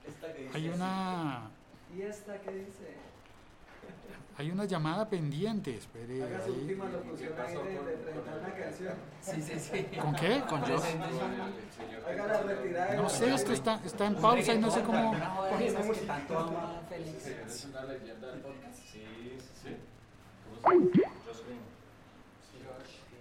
[0.07, 1.51] Esta que dice Hay una...
[1.97, 3.08] ¿Y esta qué dice?
[4.39, 6.23] Hay una llamada pendiente, espere.
[6.23, 8.95] Haga su última locución ahí de, presentar una canción.
[9.21, 9.99] Sí, sí, sí.
[10.01, 10.45] ¿Con qué?
[10.49, 10.77] Con yo.
[12.07, 12.93] Haga la retirada.
[12.93, 15.13] de No sé, esto está, está en pausa y no sé cómo...
[15.59, 15.73] Que
[16.07, 17.27] tanto ama Félix.
[17.27, 18.77] Es una leyenda del podcast.
[18.77, 19.03] Sí,
[19.61, 19.77] sí.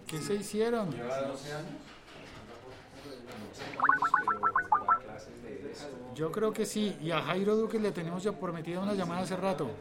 [0.06, 0.92] ¿Qué se hicieron?
[0.92, 1.72] Lleva 12 años.
[6.14, 9.36] Yo creo que sí, y a Jairo Duque le tenemos ya prometida una llamada hace
[9.36, 9.72] rato.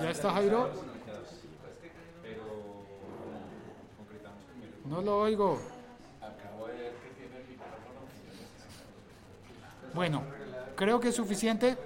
[0.00, 0.70] ¿Ya está Jairo?
[4.84, 5.60] No lo oigo.
[9.94, 10.22] Bueno,
[10.74, 11.76] creo que es suficiente.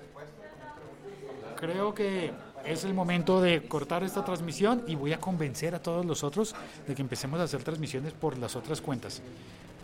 [1.57, 2.32] Creo que
[2.64, 6.54] es el momento de cortar esta transmisión y voy a convencer a todos los otros
[6.86, 9.22] de que empecemos a hacer transmisiones por las otras cuentas,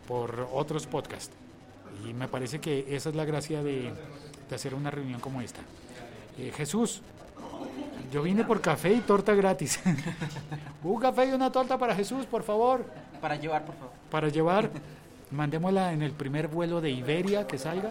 [0.06, 1.34] por otros podcasts.
[2.06, 3.92] Y me parece que esa es la gracia de,
[4.48, 5.60] de hacer una reunión como esta.
[6.38, 7.02] Eh, Jesús,
[8.12, 9.80] yo vine por café y torta gratis.
[10.84, 12.84] Un café y una torta para Jesús, por favor.
[13.20, 13.92] Para llevar, por favor.
[14.10, 14.70] Para llevar,
[15.30, 17.90] mandémosla en el primer vuelo de Iberia que salga.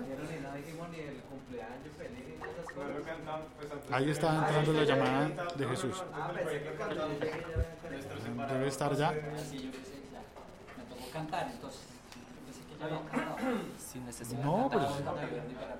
[3.91, 6.03] Ahí está entrando la llamada de Jesús.
[8.49, 9.13] Debe estar ya.
[14.43, 14.87] No, pero.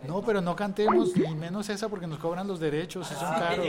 [0.08, 3.66] No, pero no cantemos, ni menos esa porque nos cobran los derechos y son caros.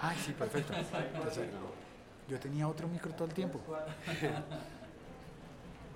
[0.00, 0.72] Ay, sí, perfecto.
[2.28, 3.60] Yo tenía otro micro todo el tiempo.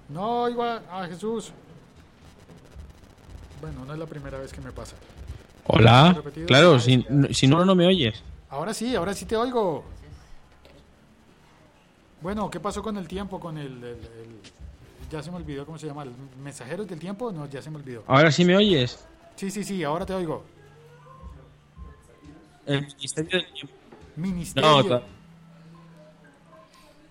[0.09, 1.53] No, igual a Jesús.
[3.61, 4.97] Bueno, no es la primera vez que me pasa.
[5.67, 6.21] Hola.
[6.47, 8.23] Claro, si, si no, no me oyes.
[8.51, 9.85] Ahora sí, ahora sí te oigo.
[12.21, 13.39] Bueno, ¿qué pasó con el tiempo?
[13.41, 14.41] Con el, el- el-
[15.13, 17.31] ya se me olvidó cómo se llama, ¿el mensajeros del tiempo?
[17.31, 18.03] No, ya se me olvidó.
[18.07, 19.05] Ahora sí me oyes.
[19.37, 20.43] Sí, sí, sí, ahora te oigo.
[22.67, 23.75] El Ministerio del Tiempo.
[24.17, 24.71] Ministerio.
[24.71, 25.03] No, to-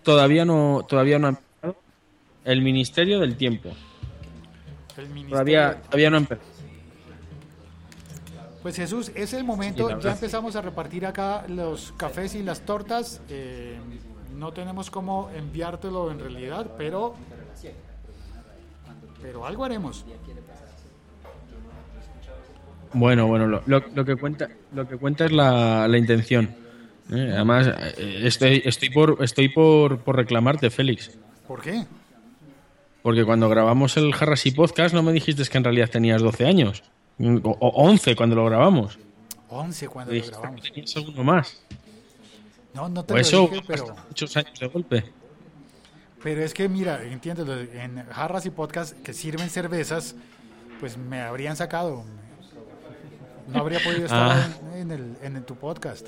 [0.02, 1.76] todavía no, todavía no ha empezado.
[2.44, 3.70] El Ministerio del Tiempo.
[4.96, 5.30] El ministerio.
[5.30, 6.48] Todavía, todavía no ha empezado.
[8.62, 12.60] Pues Jesús, es el momento, Sí, ya empezamos a repartir acá los cafés y las
[12.60, 13.20] tortas.
[13.28, 13.78] eh,
[14.36, 17.14] no tenemos cómo enviártelo en realidad, pero,
[19.22, 20.04] pero algo haremos.
[22.94, 26.54] Bueno, bueno, lo, lo- lo que cuenta lo que cuenta es la, la intención.
[27.10, 27.30] ¿eh?
[27.34, 31.10] Además, eh, estoy, estoy por estoy por, por reclamarte, Félix.
[31.48, 31.84] ¿Por qué?
[33.02, 36.82] Porque cuando grabamos el Harrasy Podcast no me dijiste que en realidad tenías 12 años.
[37.18, 38.98] O, o 11 cuando lo grabamos.
[39.48, 40.60] 11 cuando lo grabamos.
[40.62, 41.62] que tenías alguno más.
[42.74, 45.04] No, no te Por lo eso dije, pero, pasaste muchos años de golpe.
[46.22, 50.14] Pero es que mira, entiendo, en jarras y podcast que sirven cervezas,
[50.80, 52.04] pues me habrían sacado.
[53.48, 54.48] No habría podido estar Ah.
[54.76, 56.06] en, el, en tu podcast.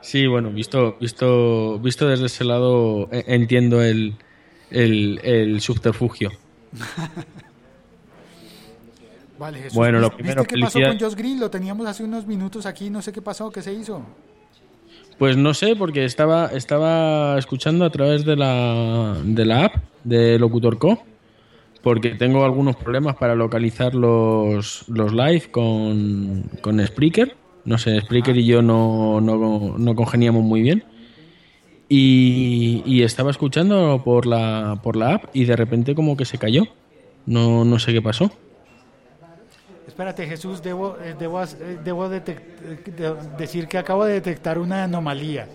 [0.00, 4.14] Sí, bueno, visto, visto, visto desde ese lado, eh, entiendo el,
[4.70, 6.30] el, el subterfugio.
[9.38, 9.74] Vale, Jesús.
[9.74, 11.40] Bueno, lo ¿viste- primero, ¿viste qué pasó felicidad- con Josh Green?
[11.40, 14.02] Lo teníamos hace unos minutos aquí, no sé qué pasó, qué se hizo.
[15.18, 20.38] Pues no sé, porque estaba, estaba escuchando a través de la, de la app de
[20.38, 21.02] Locutor Co.
[21.82, 27.36] Porque tengo algunos problemas para localizar los, los live con, con Spreaker.
[27.64, 30.84] No sé, Spreaker y yo no, no, no congeniamos muy bien.
[31.88, 36.38] Y, y estaba escuchando por la, por la app y de repente como que se
[36.38, 36.64] cayó.
[37.26, 38.30] No, no sé qué pasó.
[39.98, 44.84] Espérate, Jesús, debo, eh, debo, eh, debo eh, de- decir que acabo de detectar una
[44.84, 45.48] anomalía.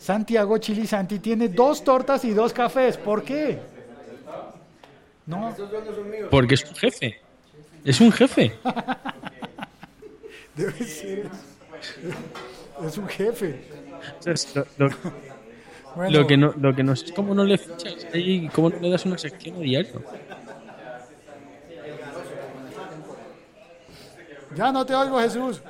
[0.00, 2.96] Santiago Chili Santi tiene dos tortas y dos cafés.
[2.96, 3.58] ¿Por qué?
[5.26, 5.54] No,
[6.30, 7.20] Porque es un jefe.
[7.84, 8.54] Es un jefe.
[10.56, 11.26] debe ser.
[12.86, 13.64] Es un jefe.
[14.78, 14.96] Lo, lo-
[15.94, 16.20] Bueno.
[16.20, 18.78] lo que no, lo que no sé es cómo no le fichas ahí, cómo no
[18.80, 20.02] le das una sección a diario.
[24.56, 25.60] Ya no te oigo, Jesús.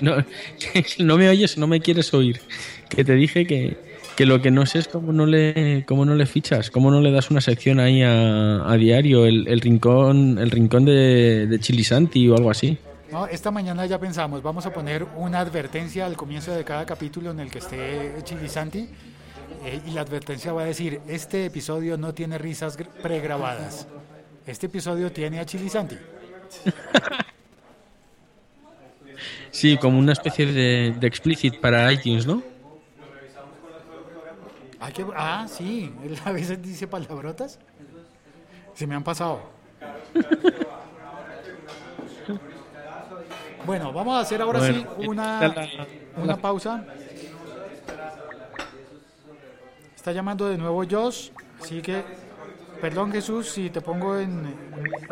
[0.00, 0.16] No,
[0.98, 2.40] no me oyes, no me quieres oír.
[2.88, 3.76] Que te dije que,
[4.16, 7.00] que lo que no sé es cómo no le, cómo no le fichas, cómo no
[7.00, 11.58] le das una sección ahí a, a diario, el, el rincón, el rincón de, de
[11.60, 12.76] Chili Santi o algo así.
[13.10, 17.30] No, esta mañana ya pensamos, vamos a poner una advertencia al comienzo de cada capítulo
[17.30, 18.88] en el que esté Chili Santi.
[19.66, 23.86] eh, y la advertencia va a decir, este episodio no tiene risas gr- pregrabadas.
[24.46, 25.96] Este episodio tiene a Chili Santi.
[29.50, 32.42] Sí, como una especie de, de explicit para iTunes, ¿no?
[34.94, 37.58] Que- ah, sí, él a veces dice palabrotas.
[38.74, 39.40] Se me han pasado.
[43.64, 45.54] Bueno, vamos a hacer ahora Bueno, sí una,
[46.16, 46.84] una pausa.
[49.94, 52.02] Está llamando de nuevo Josh, así que,
[52.80, 54.52] perdón Jesús, si te pongo en,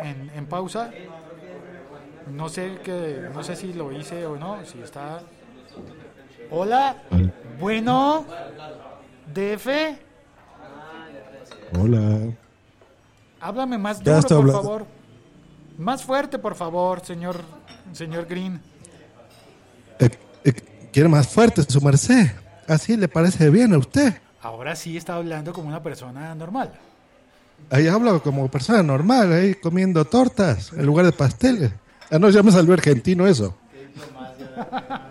[0.03, 0.91] en, en pausa.
[2.33, 5.21] No sé que, no sé si lo hice o no, si está.
[6.49, 6.97] Hola,
[7.59, 8.25] bueno,
[9.33, 9.67] DF,
[11.79, 12.19] Hola.
[13.39, 14.61] háblame más duro, por hablando.
[14.61, 14.85] favor.
[15.77, 17.37] Más fuerte, por favor, señor,
[17.93, 18.61] señor Green.
[19.99, 20.09] Eh,
[20.43, 20.53] eh,
[20.91, 22.27] ¿Quiere más fuerte, su merced?
[22.67, 24.13] ¿Así le parece bien a usted?
[24.41, 26.71] Ahora sí está hablando como una persona normal.
[27.69, 31.71] Ahí hablo como persona normal, ahí comiendo tortas en lugar de pasteles.
[32.11, 33.55] Ah, no, ya me salió argentino eso.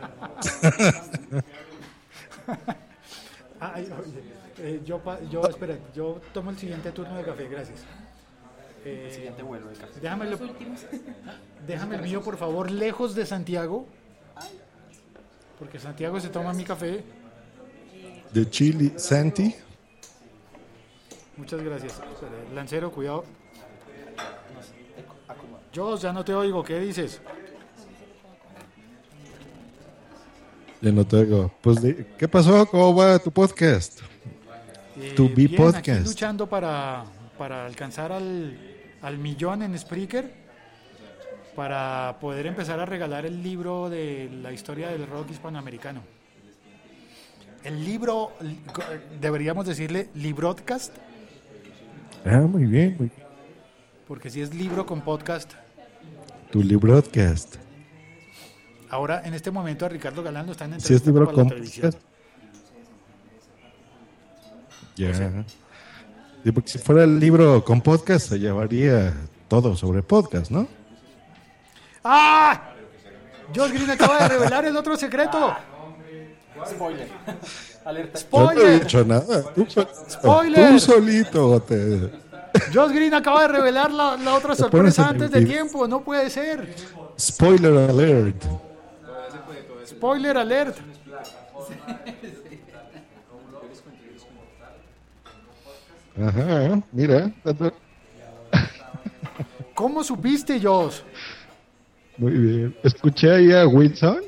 [3.61, 4.23] Ay, oye,
[4.59, 7.81] eh, yo, pa- yo, espera, yo tomo el siguiente turno de café, gracias.
[8.85, 10.01] Eh, El siguiente vuelo de café.
[10.01, 10.27] Déjame,
[11.67, 13.87] déjame el mío, por favor, lejos de Santiago.
[15.59, 17.05] Porque Santiago se toma mi café.
[18.33, 19.55] De Chili Santi.
[21.37, 22.01] Muchas gracias.
[22.55, 23.25] Lancero, cuidado.
[25.73, 27.21] Yo ya no te oigo, ¿qué dices?
[30.81, 31.53] Ya no te oigo.
[31.61, 31.79] Pues,
[32.19, 32.67] ¿qué pasó?
[32.67, 34.01] ¿Cómo va tu podcast?
[34.99, 36.07] Eh, Tu Be bien, aquí Podcast.
[36.07, 37.05] luchando para,
[37.39, 38.59] para alcanzar al,
[39.03, 40.33] al millón en Spreaker,
[41.55, 46.03] para poder empezar a regalar el libro de la historia del rock hispanoamericano.
[47.63, 48.33] El libro,
[49.21, 50.95] deberíamos decirle librodcast,
[52.25, 53.30] Ah, muy bien, muy bien.
[54.11, 55.53] Porque si es libro con podcast.
[56.51, 57.55] Tu librodcast.
[58.89, 61.93] Ahora, en este momento, a Ricardo Galán lo están Si es libro con televisión.
[61.93, 62.05] podcast.
[64.97, 65.45] Ya.
[66.43, 69.15] Sí, porque si fuera el libro con podcast, se llevaría
[69.47, 70.67] todo sobre podcast, ¿no?
[72.03, 72.73] ¡Ah!
[73.55, 75.55] Josh Green acaba de revelar el otro secreto.
[76.69, 77.09] Spoiler.
[77.85, 78.19] Alerta.
[78.19, 78.81] Yo no he ¡Spoiler!
[78.81, 79.55] dicho nada.
[79.55, 79.69] Tú,
[80.11, 80.73] Spoiler.
[80.73, 82.29] tú solito te...
[82.73, 85.87] Josh Green acaba de revelar la, la otra sorpresa antes de tiempo.
[85.87, 86.75] No puede ser.
[87.19, 88.45] Spoiler alert.
[89.87, 90.77] Spoiler alert.
[96.17, 97.33] Ajá, mira.
[99.75, 101.01] ¿Cómo supiste, Josh?
[102.19, 102.77] Muy bien.
[102.83, 104.21] Escuché ahí a Wilson.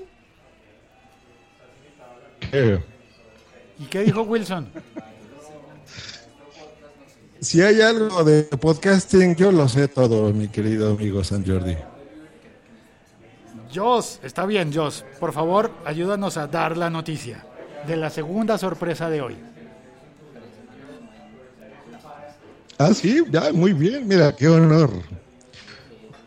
[3.79, 4.69] ¿Y qué dijo Wilson?
[7.43, 11.77] Si hay algo de podcasting, yo lo sé todo, mi querido amigo San Jordi.
[13.75, 15.05] Jos, está bien, Jos.
[15.19, 17.45] Por favor, ayúdanos a dar la noticia
[17.87, 19.37] de la segunda sorpresa de hoy.
[22.79, 24.91] Ah, sí, ya, muy bien, mira, qué honor.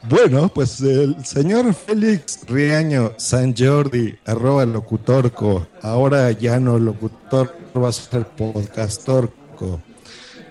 [0.03, 7.87] Bueno, pues el señor Félix Riaño San Jordi, arroba locutorco, ahora ya no locutor, va
[7.87, 9.79] a ser podcastorco.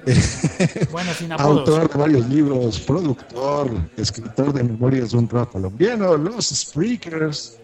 [0.91, 1.61] Bueno, sin apodos.
[1.69, 7.57] Autor de varios libros, productor, escritor de Memorias de un Rock Colombiano, Los Speakers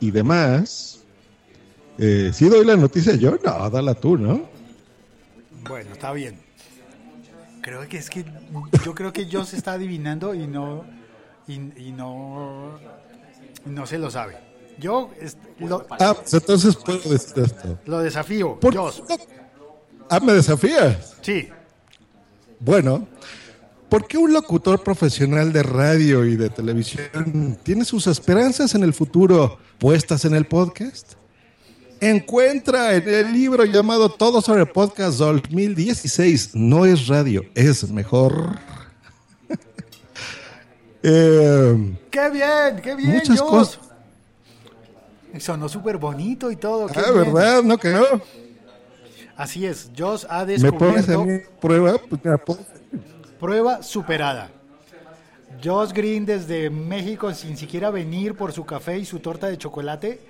[0.00, 1.00] y demás.
[1.98, 3.36] Eh, ¿Sí doy la noticia yo?
[3.44, 4.48] No, dala tú, ¿no?
[5.68, 6.38] Bueno, está bien.
[7.62, 8.24] Creo que es que
[8.84, 10.84] yo creo que Jos está adivinando y no
[11.46, 11.54] y,
[11.88, 12.78] y no
[13.66, 14.38] no se lo sabe.
[14.78, 15.10] Yo
[15.58, 17.78] lo, Ah, pues entonces puedo decir esto.
[17.84, 19.02] lo desafío, ¿Por- Jos.
[20.12, 21.14] Ah, ¿me desafías?
[21.22, 21.48] Sí.
[22.58, 23.06] Bueno,
[23.88, 28.92] ¿por qué un locutor profesional de radio y de televisión tiene sus esperanzas en el
[28.92, 31.12] futuro puestas en el podcast?
[32.00, 36.56] Encuentra en el libro llamado Todo sobre Podcast 2016.
[36.56, 38.58] No es radio, es mejor.
[41.02, 42.82] Eh, ¡Qué bien!
[42.82, 43.78] ¡Qué bien, Muchas Jos!
[43.78, 43.80] cosas.
[45.38, 46.88] Sonó súper bonito y todo.
[46.88, 47.32] qué ah, bien.
[47.32, 47.62] ¿verdad?
[47.62, 48.04] No que no.
[49.40, 52.58] Así es, Jos ha Me pones a descubierto prueba, pues pues,
[53.38, 54.50] prueba superada.
[55.64, 60.20] Josh Green desde México sin siquiera venir por su café y su torta de chocolate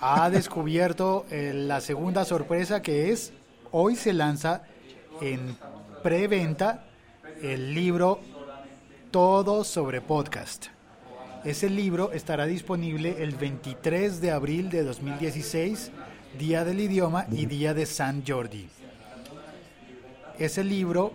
[0.00, 3.32] ha descubierto eh, la segunda sorpresa que es
[3.72, 4.62] hoy se lanza
[5.20, 5.56] en
[6.04, 6.84] preventa
[7.42, 8.20] el libro
[9.10, 10.66] Todo sobre podcast.
[11.44, 15.90] Ese libro estará disponible el 23 de abril de 2016,
[16.38, 18.68] Día del Idioma y Día de San Jordi.
[20.38, 21.12] Ese libro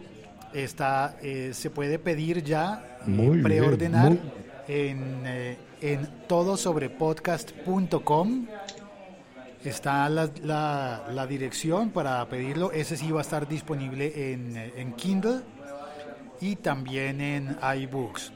[0.53, 4.19] está, eh, se puede pedir ya, eh, bien, preordenar muy-
[4.67, 8.45] en, eh, en todosobrepodcast.com.
[9.63, 12.71] Está la, la- la dirección para pedirlo.
[12.71, 15.39] Ese sí va a estar disponible en, eh, en Kindle
[16.39, 18.31] y también en iBooks.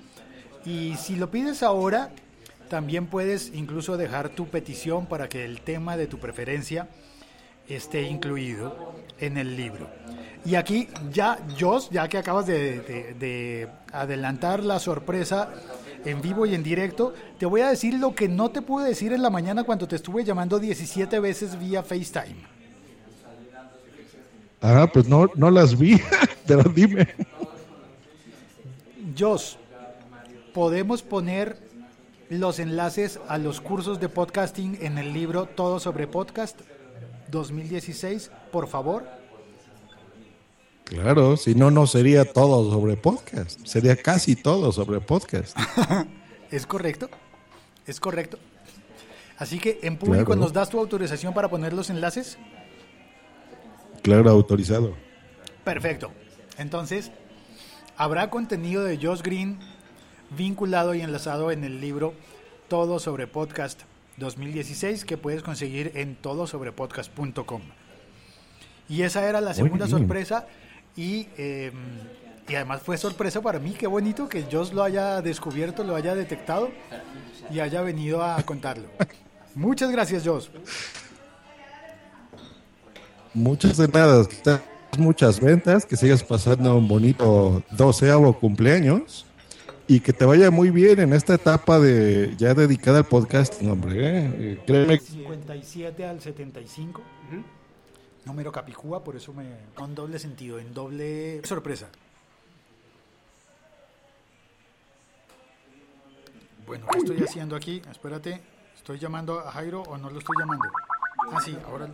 [0.65, 2.09] Y si lo pides ahora,
[2.71, 6.87] también puedes incluso dejar tu petición para que el tema de tu preferencia
[7.67, 9.89] esté incluido en el libro.
[10.45, 15.49] Y aquí ya, Jos, ya que acabas de, de- de adelantar la sorpresa
[16.05, 19.11] en vivo y en directo, te voy a decir lo que no te pude decir
[19.11, 22.37] en la mañana cuando te estuve llamando 17 veces vía FaceTime.
[24.61, 25.99] ah, pues no, no las vi,
[26.47, 27.05] pero dime.
[29.17, 29.57] Jos,
[30.53, 31.69] podemos poner
[32.31, 36.61] los enlaces a los cursos de podcasting en el libro Todo sobre Podcast
[37.29, 39.05] 2016, por favor.
[40.85, 43.59] Claro, si no, no sería todo sobre podcast.
[43.65, 45.57] Sería casi todo sobre podcast.
[46.51, 47.09] ¿Es correcto?
[47.85, 48.37] ¿Es correcto?
[49.37, 50.39] Así que en público Claro.
[50.41, 52.37] nos das tu autorización para poner los enlaces.
[54.03, 54.95] Claro, autorizado.
[55.65, 56.11] Perfecto.
[56.57, 57.11] Entonces,
[57.97, 59.59] habrá contenido de Josh Green
[60.37, 62.13] vinculado y enlazado en el libro
[62.67, 63.81] Todo sobre Podcast
[64.17, 67.61] 2016 que puedes conseguir en todosobrepodcast.com.
[68.89, 70.47] Y esa era la segunda sorpresa
[70.95, 71.71] y, eh,
[72.47, 76.15] y además fue sorpresa para mí, qué bonito que Josh lo haya descubierto, lo haya
[76.15, 76.69] detectado
[77.49, 78.87] y haya venido a contarlo.
[79.55, 80.47] Muchas gracias, Josh.
[83.33, 84.25] Muchas de nada,
[84.97, 89.25] muchas ventas, que sigas pasando un bonito doceavo cumpleaños
[89.87, 93.95] y que te vaya muy bien en esta etapa de ya dedicada al podcast, hombre.
[93.95, 94.31] ¿eh?
[94.37, 97.01] Eh, Créeme, 57 al 75.
[98.25, 99.45] Número Capicúa, por eso me.
[99.73, 101.89] con doble sentido, en doble sorpresa.
[106.65, 107.81] Bueno, ¿qué estoy haciendo aquí?
[107.89, 108.39] Espérate,
[108.75, 110.65] ¿estoy llamando a Jairo o no lo estoy llamando?
[111.31, 111.89] Ah, sí, ahora.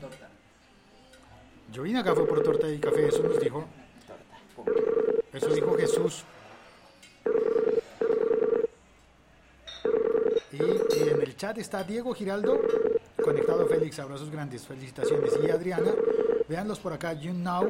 [1.71, 3.65] Yo vine acá fue por torta y café, eso nos dijo.
[5.33, 6.25] Eso dijo Jesús.
[10.59, 12.59] Y, y en el chat está Diego Giraldo,
[13.23, 15.31] conectado Félix, abrazos grandes, felicitaciones.
[15.43, 15.91] Y Adriana,
[16.47, 17.67] véanlos por acá, You Now.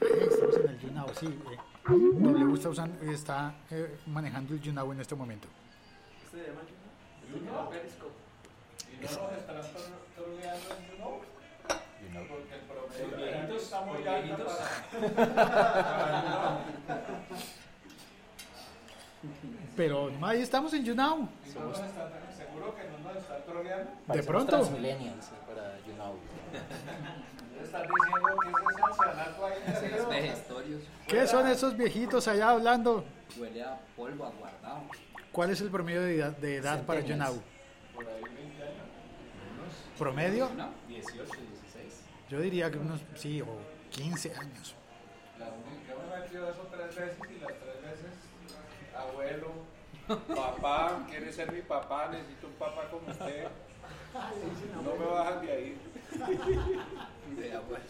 [0.00, 1.26] Ay, estamos en el You Now, sí.
[1.26, 1.58] eh,
[1.88, 5.48] W está, usando- está eh, manejando el You Now en este momento.
[19.76, 21.28] Pero no, ahí estamos en YouNow.
[21.44, 21.72] ¿Seguro
[22.76, 23.90] que no nos están troleando?
[24.12, 24.56] De pronto.
[24.58, 25.72] Transmillennials, sí, para.
[31.06, 33.04] ¿Qué son esos viejitos allá hablando?
[33.38, 34.82] Huele a polvo aguardado.
[35.30, 37.00] ¿Cuál es el promedio de edad, de edad para.
[37.00, 37.40] YouNow?
[37.94, 38.86] Por ahí 20 años.
[39.98, 40.50] ¿Promedio?
[40.56, 40.68] ¿No?
[40.88, 42.02] 18, 16.
[42.28, 43.46] Yo diría que unos, sí, o
[43.90, 44.74] 15 años.
[45.38, 47.71] La única, yo me he metido eso tres veces y las tres
[49.22, 49.52] abuelo,
[50.34, 53.46] papá, quiere ser mi papá, necesito un papá como usted.
[54.84, 55.78] No me bajan de ahí.
[57.68, 57.82] Pues.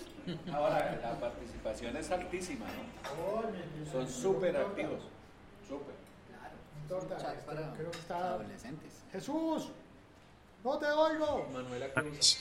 [0.54, 3.90] Ahora, la participación es altísima, ¿no?
[3.90, 5.02] Son súper activos.
[5.66, 5.94] Súper.
[6.88, 8.16] Creo que está...
[8.34, 9.02] adolescentes.
[9.10, 9.70] Jesús,
[10.62, 11.48] no te oigo.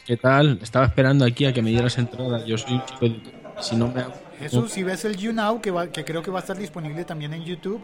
[0.06, 0.60] ¿Qué tal?
[0.62, 2.46] Estaba esperando aquí a que me dieras entrada.
[2.46, 3.42] Yo soy un chico de...
[3.62, 4.06] Si no me...
[4.40, 7.34] Jesús, si ves el YouNow, que, va- que creo que va a estar disponible también
[7.34, 7.82] en YouTube,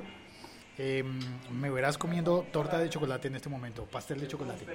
[0.78, 1.04] eh,
[1.52, 4.66] me verás comiendo torta de chocolate en este momento, pastel de chocolate.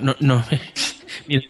[0.00, 0.44] No, no.
[1.26, 1.42] Mira,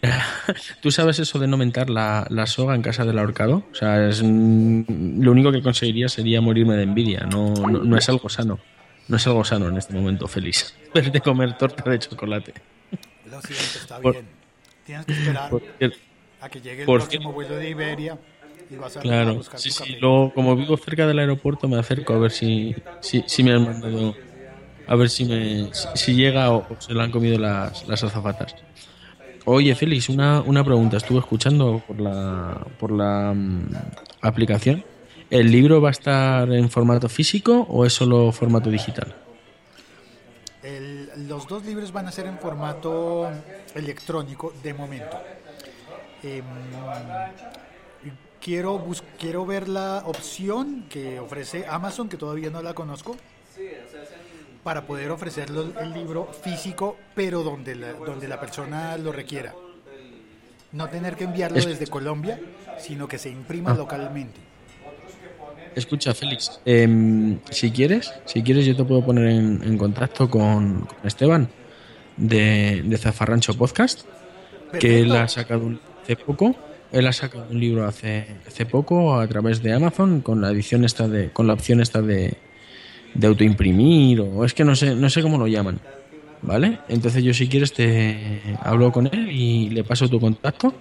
[0.81, 3.63] ¿tú sabes eso de no mentar la, la soga en casa del ahorcado?
[3.71, 7.21] O sea, es, lo único que conseguiría sería morirme de envidia.
[7.21, 8.59] No, no, no es algo sano.
[9.07, 10.75] No es algo sano en este momento, feliz.
[10.93, 12.53] Verte comer torta de chocolate.
[13.29, 14.25] Lo siento, está Por- bien.
[14.85, 15.51] Tienes que esperar
[16.41, 18.17] a que llegue el próximo vuelo de Iberia
[18.73, 19.95] y vas a, a Claro, buscar sí, tu sí.
[19.95, 19.99] café.
[19.99, 23.63] Luego, como vivo cerca del aeropuerto, me acerco a ver si, si, si me han
[23.65, 24.19] mandado.
[24.85, 28.03] A ver si, me, si, si llega o, o se lo han comido las, las
[28.03, 28.55] azafatas.
[29.45, 30.97] Oye, Félix, una, una pregunta.
[30.97, 34.85] Estuve escuchando por la, por la mm, aplicación.
[35.29, 39.15] ¿El libro va a estar en formato físico o es solo formato digital?
[40.61, 43.31] El- los dos libros van a ser en formato
[43.73, 45.25] electrónico de momento.
[46.21, 47.33] Em,
[48.43, 53.15] quiero, bus- quiero ver la opción que ofrece Amazon, que todavía no la conozco,
[54.63, 59.53] para poder ofrecerlo el libro físico, pero donde la, donde la persona lo requiera.
[60.71, 62.39] No tener que enviarlo Es- desde Colombia,
[62.79, 63.75] sino que se imprima Ah.
[63.75, 64.39] localmente.
[65.75, 70.81] Escucha, Félix, em, si quieres, si quieres yo te puedo poner en, en contacto con,
[70.81, 71.49] con Esteban
[72.15, 74.01] de, de Zafarrancho Podcast,
[74.79, 76.55] que él ha sacado un, hace poco,
[76.93, 80.85] él ha sacado un libro hace, hace poco a través de Amazon con la edición
[80.85, 82.35] esta de, con la opción esta de,
[83.13, 85.79] de autoimprimir o es que no sé, no sé cómo lo llaman,
[86.43, 86.79] ¿vale?
[86.87, 90.73] Entonces yo si quieres te hablo con él y le paso tu contacto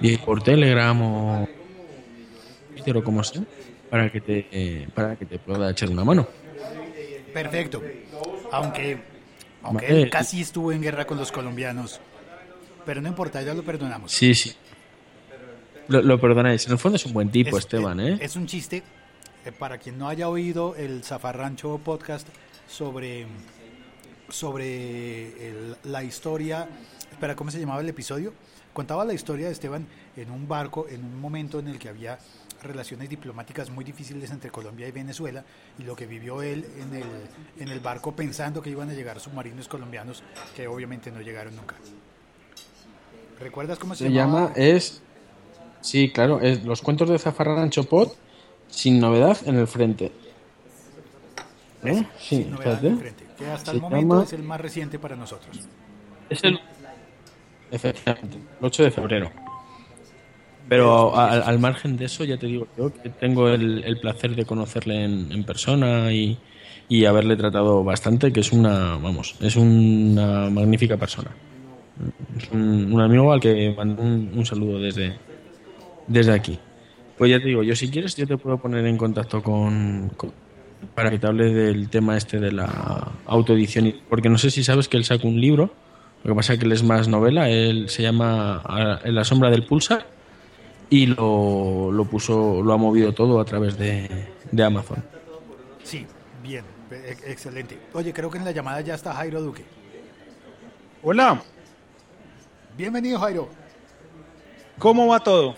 [0.00, 1.48] y por Telegram o
[2.74, 3.42] Twitter o como sea
[3.90, 6.26] para que te eh, para que te pueda echar una mano.
[7.32, 7.82] Perfecto.
[8.52, 8.98] Aunque,
[9.62, 10.02] aunque Vale.
[10.02, 12.00] él casi estuvo en guerra con los colombianos.
[12.86, 14.12] Pero no importa, ya lo perdonamos.
[14.12, 14.54] Sí, sí.
[15.88, 16.66] Lo, lo perdonáis.
[16.66, 18.18] En el fondo es un buen tipo, Es- Esteban, ¿eh?
[18.20, 18.82] Es un chiste.
[19.44, 22.26] eh, Para quien no haya oído el Zafarrancho podcast
[22.68, 23.26] sobre,
[24.28, 26.68] sobre el- la historia.
[27.10, 28.32] Espera, ¿cómo se llamaba el episodio?
[28.72, 32.18] Contaba la historia de Esteban en un barco en un momento en el que había
[32.62, 35.44] relaciones diplomáticas muy difíciles entre Colombia y Venezuela
[35.78, 37.04] y lo que vivió él en el,
[37.60, 40.22] en el barco pensando que iban a llegar submarinos colombianos
[40.56, 41.76] que obviamente no llegaron nunca.
[43.38, 45.02] ¿Recuerdas cómo se, Se llama, es...
[45.84, 48.08] Sí, claro, es Los cuentos de Zafarrancho Pod
[48.68, 50.10] sin novedad en el frente.
[51.84, 52.02] ¿Eh?
[52.18, 54.60] Sí, Sin novedad en el frente, que hasta Se el momento llama- es el más
[54.60, 55.60] reciente para nosotros.
[56.30, 56.58] Es el...
[57.70, 59.30] Efectivamente, el 8 de febrero.
[60.68, 64.34] Pero al, al margen de eso, ya te digo yo que tengo el, el placer
[64.34, 66.38] de conocerle en, en persona y,
[66.88, 71.30] y haberle tratado bastante, que es una, vamos, es una magnífica persona.
[72.38, 75.14] Es un, un amigo al que mando un, un saludo desde,
[76.06, 76.58] desde aquí.
[77.18, 80.32] Pues ya te digo, yo si quieres, yo te puedo poner en contacto con, con-
[80.94, 84.64] para que te hable del tema este de la autoedición, y- porque no sé si
[84.64, 85.72] sabes que él sacó un libro,
[86.24, 88.62] lo que pasa es que él es más novela, él se llama
[89.04, 90.06] En la sombra del pulsar
[90.90, 95.02] y lo, lo puso, lo ha movido todo a través de, de Amazon.
[95.82, 96.06] Sí,
[96.42, 96.64] bien,
[97.26, 97.78] excelente.
[97.92, 99.64] Oye, creo que en la llamada ya está Jairo Duque.
[101.02, 101.42] Hola,
[102.76, 103.48] Bienvenido, Jairo.
[104.78, 105.54] ¿cómo va todo?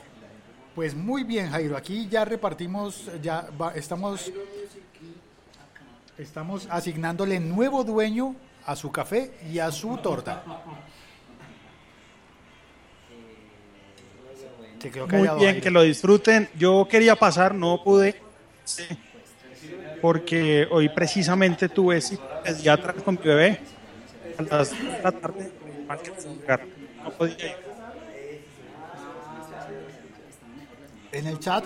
[0.76, 1.76] Pues muy bien, Jairo.
[1.76, 4.30] Aquí ya repartimos, ya va- estamos,
[6.18, 10.44] estamos asignándole nuevo dueño a su café y a su torta.
[14.84, 15.60] Muy bien, Jairo.
[15.62, 16.48] que lo disfruten.
[16.58, 18.20] Yo quería pasar, no pude,
[20.02, 22.00] porque hoy precisamente tuve
[22.44, 23.60] pediatra con mi bebé
[24.38, 25.50] a las 2 de la tarde.
[27.02, 27.65] No podía ir.
[31.16, 31.64] En el chat,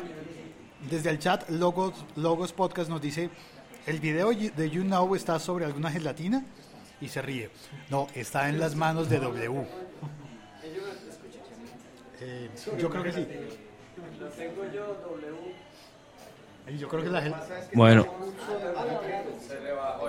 [0.89, 3.31] desde el chat, Logos, Logos Podcast nos dice
[3.87, 6.45] el video de You Know está sobre alguna gelatina
[7.01, 7.51] y se ríe.
[7.89, 9.67] No, está en las manos de W.
[12.21, 12.49] Eh,
[12.79, 13.27] yo creo que sí.
[16.69, 17.35] Y Yo creo que la gel-
[17.75, 18.07] Bueno.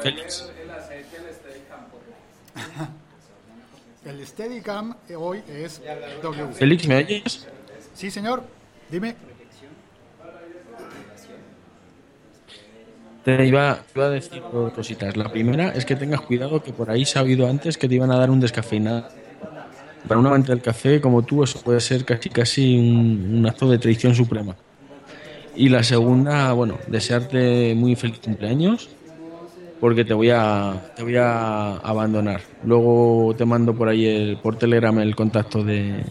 [0.03, 1.87] El, Steadicam.
[1.89, 2.01] por-
[4.11, 5.81] El Steadicam eh, hoy es
[6.21, 6.53] W.
[6.53, 7.47] Félix, ¿me oyes?
[7.95, 8.43] Sí, señor.
[8.91, 9.15] Dime.
[13.23, 15.15] Te iba, te iba a decir dos cositas.
[15.15, 17.95] La primera es que tengas cuidado que por ahí se ha oído antes que te
[17.95, 19.07] iban a dar un descafeinado.
[20.07, 23.69] Para un amante del café como tú eso puede ser casi casi un, un acto
[23.69, 24.55] de traición suprema.
[25.55, 28.89] Y la segunda, bueno, desearte muy feliz cumpleaños
[29.79, 32.41] porque te voy a te voy a abandonar.
[32.63, 36.03] Luego te mando por ahí el, por Telegram el contacto de,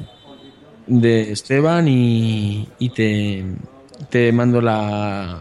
[0.87, 3.45] de Esteban y, y te,
[4.11, 5.41] te mando la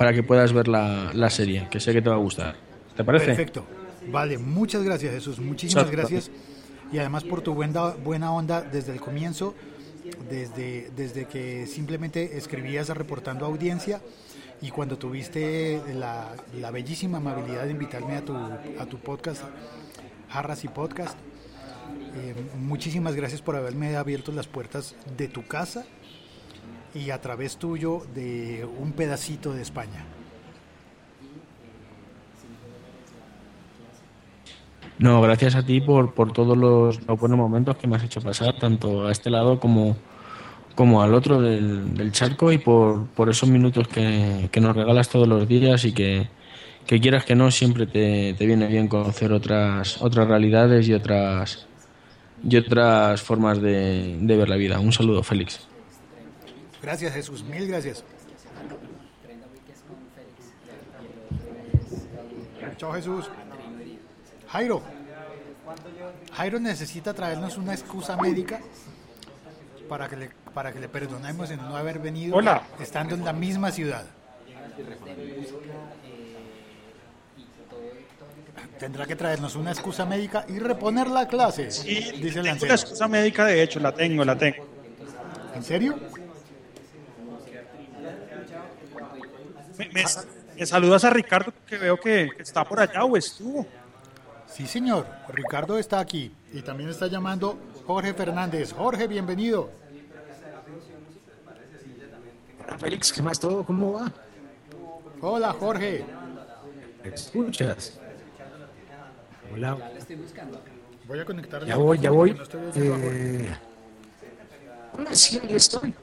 [0.00, 2.56] para que puedas ver la, la serie, que sé que te va a gustar.
[2.96, 3.26] ¿Te parece?
[3.26, 3.66] Perfecto.
[4.10, 5.98] Vale, muchas gracias Jesús, muchísimas Exacto.
[5.98, 6.30] gracias.
[6.90, 9.54] Y además por tu buena, buena onda desde el comienzo,
[10.30, 14.00] desde, desde que simplemente escribías reportando audiencia
[14.62, 19.42] y cuando tuviste la, la bellísima amabilidad de invitarme a tu, a tu podcast,
[20.30, 21.18] Jarras y Podcast.
[22.16, 25.84] Eh, muchísimas gracias por haberme abierto las puertas de tu casa
[26.94, 30.04] y a través tuyo de un pedacito de España.
[34.98, 38.58] No, gracias a ti por, por todos los, buenos momentos que me has hecho pasar,
[38.58, 39.96] tanto a este lado como,
[40.74, 45.08] como al otro del, del charco, y por, por esos minutos que, que nos regalas
[45.08, 46.28] todos los días y que,
[46.86, 51.66] que quieras que no, siempre te, te viene bien conocer otras, otras realidades y otras,
[52.46, 54.80] y otras formas de, de ver la vida.
[54.80, 55.66] Un saludo, Félix.
[56.82, 58.02] Gracias Jesús, mil gracias.
[62.76, 63.30] Chao Jesús.
[64.48, 64.82] Jairo.
[66.32, 68.60] Jairo necesita traernos una excusa médica
[69.88, 72.62] para que le, para que le perdonemos en no haber venido Hola.
[72.80, 74.04] estando en la misma ciudad.
[78.78, 82.72] Tendrá que traernos una excusa médica y reponer la clase, dice el Lancero.
[82.72, 84.66] excusa médica, de hecho, la tengo, la tengo.
[85.54, 85.96] ¿En serio?
[89.80, 90.04] Me, me-
[90.58, 93.66] me saludas a Ricardo, que veo que que está por allá o estuvo.
[94.46, 95.06] Sí, señor.
[95.28, 98.72] Ricardo está aquí y también está llamando Jorge Fernández.
[98.72, 99.70] Jorge, bienvenido.
[102.78, 103.64] Félix, ¿qué más todo?
[103.64, 104.12] ¿Cómo va?
[105.22, 106.04] Hola, Jorge.
[107.02, 107.98] ¿Me escuchas?
[109.52, 109.76] Hola.
[111.06, 111.64] Voy a conectar.
[111.64, 112.32] Ya voy, ya voy.
[112.34, 112.42] No.
[112.76, 113.48] Eh,
[114.96, 115.94] hola, sí, ahí estoy.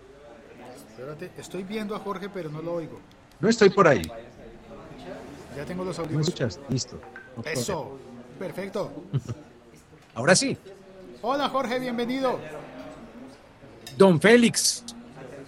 [0.89, 2.99] Espérate, estoy viendo a Jorge, pero no lo oigo.
[3.39, 4.01] No estoy por ahí.
[5.55, 6.27] Ya tengo los ¿Me audífonos.
[6.27, 6.59] escuchas?
[6.69, 6.99] Listo.
[7.45, 7.97] Eso.
[8.39, 8.91] Perfecto.
[10.15, 10.57] Ahora sí.
[11.21, 12.39] Hola, Jorge, bienvenido.
[13.97, 14.83] Don Félix,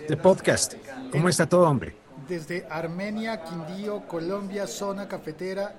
[0.08, 0.74] de podcast.
[1.12, 1.96] ¿Cómo está todo, hombre?
[2.28, 5.76] Desde Armenia, Quindío, Colombia, zona cafetera.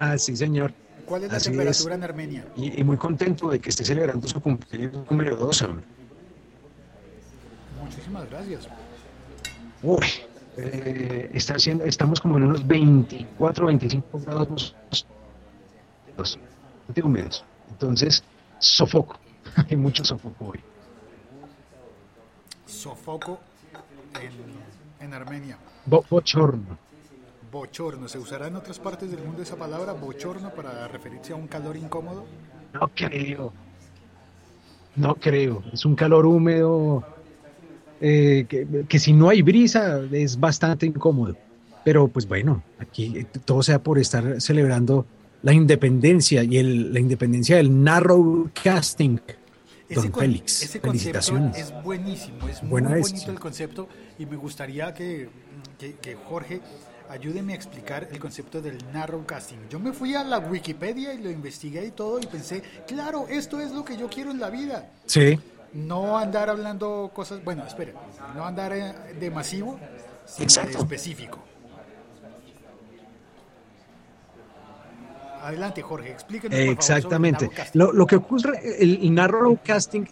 [0.00, 0.72] Ah, sí, señor.
[1.04, 1.98] ¿Cuál es la Así temperatura es.
[1.98, 2.44] en Armenia?
[2.56, 5.84] Y, y muy contento de que esté celebrando su cumpleaños número 2, hombre.
[7.86, 8.68] Muchísimas gracias.
[9.82, 10.06] Uy,
[10.56, 14.74] eh, está haciendo, estamos como en unos 24, 25 grados
[16.16, 17.44] bastante húmedos.
[17.70, 18.22] Entonces,
[18.58, 19.18] sofoco.
[19.70, 20.60] Hay mucho sofoco hoy.
[22.66, 23.38] Sofoco
[24.20, 25.58] en, en Armenia.
[25.84, 26.78] Bo- bochorno.
[27.52, 28.08] Bochorno.
[28.08, 31.76] ¿Se usará en otras partes del mundo esa palabra, bochorno, para referirse a un calor
[31.76, 32.24] incómodo?
[32.72, 33.52] No creo.
[34.96, 35.62] No creo.
[35.72, 37.04] Es un calor húmedo
[38.00, 41.36] eh, que, que si no hay brisa es bastante incómodo.
[41.84, 45.06] Pero pues bueno, aquí todo sea por estar celebrando
[45.42, 49.20] la independencia y el- la independencia del narrowcasting.
[49.94, 51.56] Don con- Félix, ese felicitaciones.
[51.56, 55.28] es buenísimo, es Buena muy bonito el concepto y me gustaría que,
[55.78, 56.60] que- que Jorge
[57.08, 59.60] ayúdeme a explicar el concepto del narrowcasting.
[59.70, 63.60] Yo me fui a la Wikipedia y lo investigué y todo y pensé, claro, esto
[63.60, 64.90] es lo que yo quiero en la vida.
[65.06, 65.38] Sí.
[65.76, 67.92] No andar hablando cosas, bueno, espera,
[68.34, 69.78] no andar eh, de masivo,
[70.24, 71.38] sino de específico.
[75.42, 76.58] Adelante, Jorge, explíquenos.
[76.58, 77.50] por Exactamente.
[77.74, 80.08] Lo, lo que ocurre, el, el narrowcasting,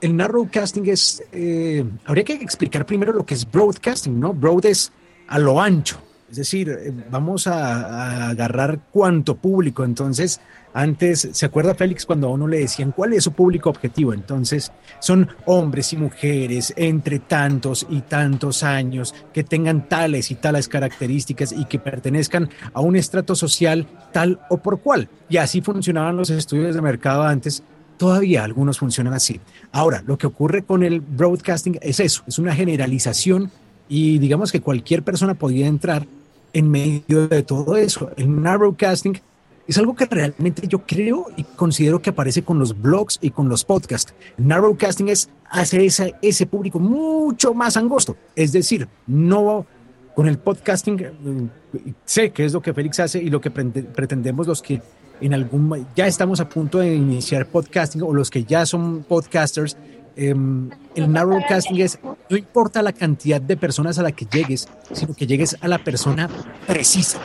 [0.00, 4.32] el narrowcasting es, eh, habría que explicar primero lo que es broadcasting, ¿no?
[4.32, 4.92] Broad es
[5.28, 6.00] a lo ancho,
[6.30, 9.82] Es decir, eh, vamos a, agarrar cuánto público.
[9.82, 10.40] Entonces,
[10.72, 14.14] antes, ¿se acuerda Félix cuando a uno le decían cuál es su público objetivo?
[14.14, 14.70] Entonces,
[15.00, 21.50] son hombres y mujeres entre tantos y tantos años que tengan tales y tales características
[21.50, 25.08] y que pertenezcan a un estrato social tal o por cual.
[25.28, 27.64] Y así funcionaban los estudios de mercado antes.
[27.96, 29.40] Todavía algunos funcionan así.
[29.72, 33.50] Ahora, lo que ocurre con el broadcasting es eso, es una generalización
[33.88, 36.06] y digamos que cualquier persona podía entrar
[36.52, 38.10] en medio de todo eso.
[38.16, 39.20] El narrowcasting
[39.66, 43.48] es algo que realmente yo creo y considero que aparece con los blogs y con
[43.48, 44.14] los podcasts.
[44.36, 48.16] Narrowcasting es hacer ese, ese público mucho más angosto.
[48.34, 49.66] Es decir, no
[50.14, 54.46] con el podcasting, eh, sé que es lo que Félix hace y lo que pretendemos
[54.46, 54.82] los que
[55.20, 59.76] en algún ya estamos a punto de iniciar podcasting o los que ya son podcasters.
[60.16, 65.14] Em, el narrowcasting es no importa la cantidad de personas a la que llegues, sino
[65.14, 66.28] que llegues a la persona
[66.66, 67.18] precisa.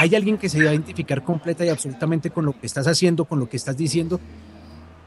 [0.00, 3.40] Hay alguien que se va identificar completa y absolutamente con lo que estás haciendo, con
[3.40, 4.20] lo que estás diciendo,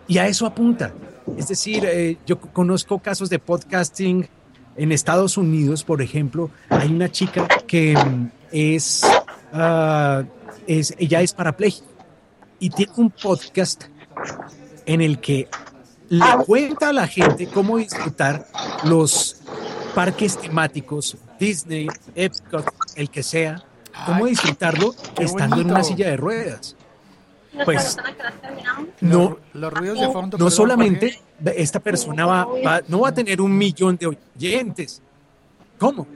[0.07, 0.93] y a eso apunta.
[1.37, 4.27] Es decir, eh, yo conozco casos de podcasting
[4.75, 9.03] en Estados Unidos, por ejemplo, hay una chica que mm, es,
[9.53, 10.23] ah,
[10.67, 11.87] es, ella es parapléjica
[12.59, 13.85] y tiene un podcast
[14.85, 15.47] en el que
[16.11, 18.45] le cuenta a la gente cómo disfrutar
[18.83, 19.37] los
[19.95, 22.65] parques temáticos, Disney, Epcot,
[22.95, 23.63] el que sea,
[24.05, 26.75] cómo disfrutarlo estando en una silla de ruedas.
[27.65, 27.97] Pues
[29.01, 30.37] no, Los ruidos de fondo.
[30.37, 31.19] no solamente
[31.55, 35.01] esta persona va, va- no va a tener un millón de oyentes.
[35.79, 36.07] ¿Cómo?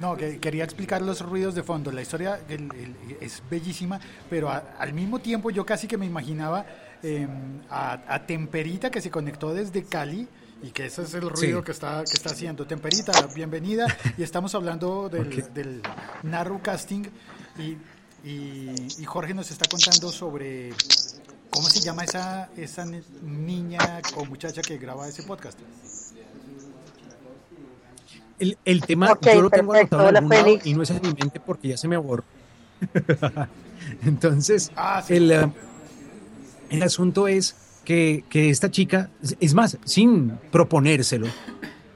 [0.00, 1.90] No, que quería explicar los ruidos de fondo.
[1.90, 3.98] La historia el- el- es bellísima,
[4.28, 6.66] pero a- al mismo tiempo yo casi que me imaginaba
[7.06, 7.28] eh,
[7.70, 10.26] a, a Temperita que se conectó desde Cali
[10.62, 11.64] y que ese es el ruido Sí.
[11.64, 12.66] que está que está haciendo.
[12.66, 13.86] Temperita, bienvenida.
[14.18, 15.82] Y estamos hablando del, del
[16.22, 17.08] narrowcasting
[17.58, 17.76] y,
[18.28, 20.70] y, y Jorge nos está contando sobre
[21.50, 25.58] cómo se llama esa, esa ni- niña o muchacha que graba ese podcast.
[28.38, 31.00] El, el tema Ok, yo lo tengo anotado en algún lado y no es en
[31.02, 32.24] mi mente porque ya se me borró.
[34.04, 35.14] Entonces, Ah, sí.
[35.14, 35.52] el, eh,
[36.70, 39.10] el asunto es que, que esta chica,
[39.40, 41.26] es- más, sin proponérselo,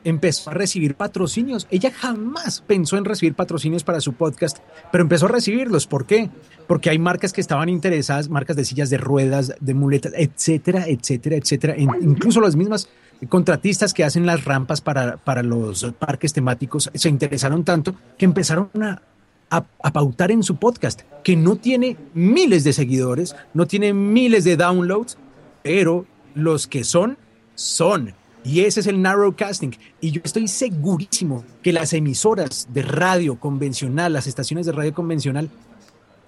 [0.05, 1.67] empezó a recibir patrocinios.
[1.71, 4.59] Ella jamás pensó en recibir patrocinios para su podcast,
[4.91, 5.87] pero empezó a recibirlos.
[5.87, 6.31] ¿Por qué?
[6.67, 11.37] Porque hay marcas que estaban interesadas, marcas de sillas de ruedas, de muletas, etcétera, etcétera,
[11.37, 11.77] etcétera.
[11.77, 12.89] In- incluso las mismas
[13.29, 18.71] contratistas que hacen las rampas para, para los parques temáticos se interesaron tanto que empezaron
[18.83, 19.03] a,
[19.51, 24.57] a, pautar en su podcast, que no tiene miles de seguidores, no tiene miles de
[24.57, 25.19] downloads,
[25.63, 27.19] pero los que son,
[27.55, 28.15] son.
[28.45, 29.77] Y ese es el narrowcasting.
[30.01, 35.51] Y yo estoy segurísimo que las emisoras de radio convencional, las estaciones de radio convencional,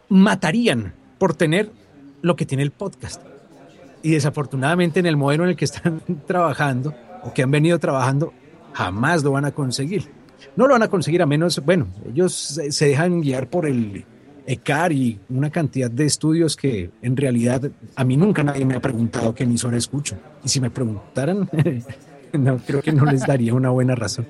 [0.09, 1.71] matarían por tener
[2.21, 3.23] lo que tiene el podcast.
[4.03, 8.33] Y desafortunadamente en el modelo en el que están trabajando o que han venido trabajando,
[8.73, 10.11] jamás lo van a conseguir.
[10.57, 14.05] No lo van a conseguir a menos, bueno, ellos se dejan guiar por el
[14.47, 18.81] ECAR y una cantidad de estudios que en realidad a mí nunca nadie me ha
[18.81, 20.17] preguntado qué emisora escucho.
[20.45, 21.49] Y si me preguntaran,
[22.33, 24.27] no, creo que no les daría una buena razón.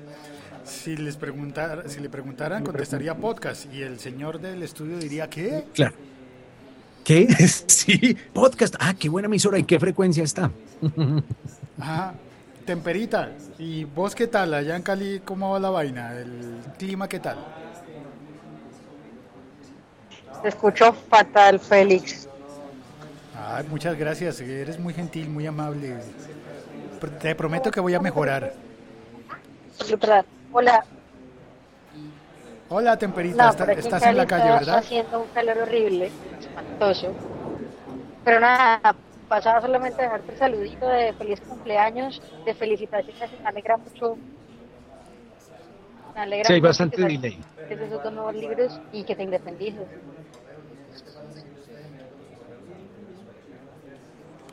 [0.64, 5.64] Si les preguntara, si le preguntaran, contestaría podcast y el señor del estudio diría ¿qué?
[5.74, 5.94] Claro.
[7.05, 7.26] ¿Qué?
[7.66, 8.76] Sí, podcast.
[8.78, 10.52] Ah, qué buena emisora y qué frecuencia está.
[11.78, 12.14] Ajá.
[12.66, 14.55] Temperita, ¿y vos qué tal?
[14.55, 16.12] Allá en Cali, ¿cómo va la vaina?
[16.16, 17.36] ¿El clima qué tal?
[20.43, 22.28] Te escucho fatal, Félix.
[23.48, 25.97] Ay, muchas gracias, eres muy gentil, muy amable.
[27.20, 28.52] Te prometo que voy a mejorar.
[30.52, 30.84] Hola.
[32.68, 34.78] Hola, Temperita, No, está- aquí en estás en la calle, está ¿verdad?
[34.78, 36.10] haciendo un calor horrible,
[36.40, 37.12] espantoso.
[38.24, 38.94] Pero nada,
[39.32, 44.18] pasaba solamente a dejarte el saludito de feliz cumpleaños, de felicitaciones, me alegra mucho.
[46.14, 47.38] Me alegra Sí, hay mucho bastante que delay.
[47.70, 49.86] esos dos nuevos libros y que te independices.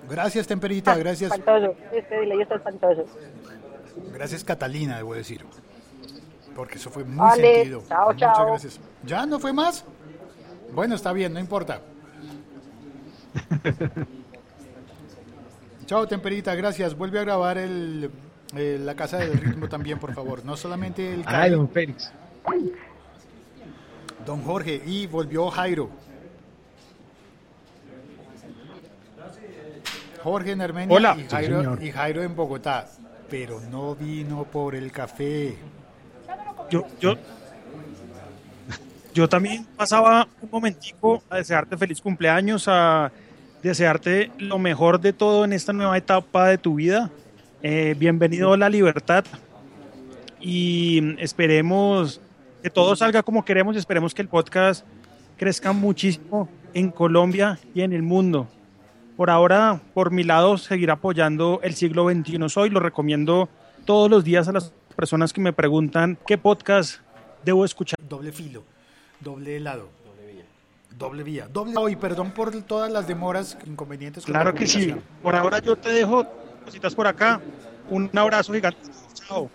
[0.09, 1.29] Gracias, Temperita, Ah, gracias.
[1.33, 3.03] Espantoso, este delay está espantoso.
[4.13, 5.43] Gracias, Catalina, debo decir.
[6.55, 7.83] Porque eso fue muy Vale, sentido.
[7.89, 8.45] chao, Muchas chao.
[8.47, 8.79] gracias.
[9.05, 9.83] ¿Ya no fue más?
[10.71, 11.81] Bueno, está bien, no importa.
[15.89, 16.95] Chao, Temperita, gracias.
[16.95, 18.11] Vuelve a grabar el,
[18.55, 20.45] eh, la casa del ritmo también, por favor.
[20.45, 22.11] No solamente el Ay, don Félix.
[24.23, 24.83] don Jorge.
[24.85, 25.89] Y volvió Jairo.
[30.21, 31.17] Jorge en Armenia Hola.
[31.17, 32.87] y, Jairo, y Jairo en Bogotá.
[33.27, 35.57] Pero no vino por el café.
[36.69, 37.15] Yo, yo,
[39.11, 43.11] yo también pasaba un momentico a desearte feliz cumpleaños, a
[43.61, 47.09] desearte lo mejor de todo en esta nueva etapa de tu vida.
[47.61, 49.25] Eh, bienvenido a la libertad
[50.39, 52.21] y esperemos
[52.63, 53.75] que todo salga como queremos.
[53.75, 54.85] Esperemos que el podcast
[55.37, 58.47] crezca muchísimo en Colombia y en el mundo.
[59.17, 62.69] Por ahora, por mi lado, seguir apoyando el siglo XXI Soy.
[62.69, 63.49] Lo recomiendo
[63.85, 67.01] todos los días a las personas que me preguntan qué podcast
[67.43, 67.97] debo escuchar.
[68.07, 68.63] Doble filo,
[69.19, 69.89] doble lado.
[70.99, 71.47] Doble vía.
[71.47, 71.79] Doble vía.
[71.79, 71.93] Doble...
[71.93, 74.25] Y perdón por todas las demoras, inconvenientes.
[74.25, 74.93] con Claro la que sí.
[75.23, 76.25] Por ahora yo te dejo
[76.65, 77.41] cositas por acá.
[77.89, 78.81] Un abrazo gigante.
[79.13, 79.49] Chao.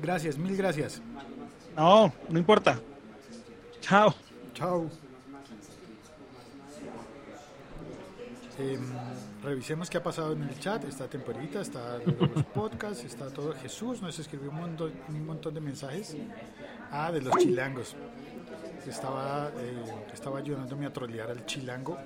[0.00, 1.02] Gracias, mil gracias.
[1.76, 2.78] No, no importa.
[3.80, 4.14] Chao.
[4.54, 4.88] Chao.
[8.56, 8.80] Em,
[9.42, 10.84] revisemos qué ha pasado en el chat.
[10.84, 13.52] Está Temporita, está los podcasts, está todo.
[13.54, 16.16] Jesús nos escribió un montón, un montón de mensajes.
[16.92, 17.96] Ah, de los chilangos.
[18.86, 21.96] Estaba, eh, estaba ayudándome a trolear al chilango.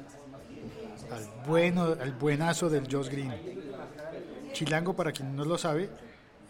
[1.10, 3.32] Al bueno, al buenazo del Josh Green.
[4.52, 5.88] Chilango, para quien no lo sabe,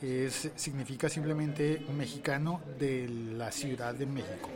[0.00, 4.50] es, significa simplemente mexicano de la Ciudad de México,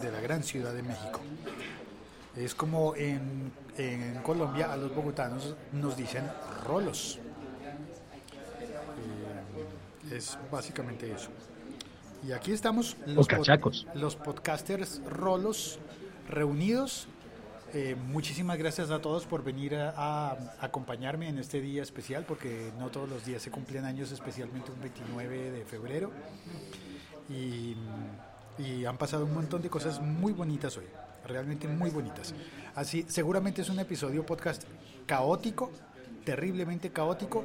[0.00, 1.20] de la gran Ciudad de México.
[2.36, 6.24] Es como en, en Colombia a los bogotanos nos dicen
[6.64, 7.18] rolos.
[10.10, 11.30] Eh, es básicamente eso.
[12.26, 13.86] Y aquí estamos pod- cachacos.
[13.94, 15.78] los podcasters rolos
[16.28, 17.08] reunidos.
[17.74, 19.90] Eh, muchísimas gracias a todos por venir a,
[20.30, 24.70] a acompañarme en este día especial, porque no todos los días se cumplen años, especialmente
[24.70, 26.10] un 29 de febrero.
[27.30, 27.74] Y,
[28.58, 30.84] y han pasado un montón de cosas muy bonitas hoy,
[31.26, 32.34] realmente muy bonitas.
[32.74, 34.64] Así, seguramente es un episodio podcast
[35.06, 35.70] caótico,
[36.26, 37.44] terriblemente caótico,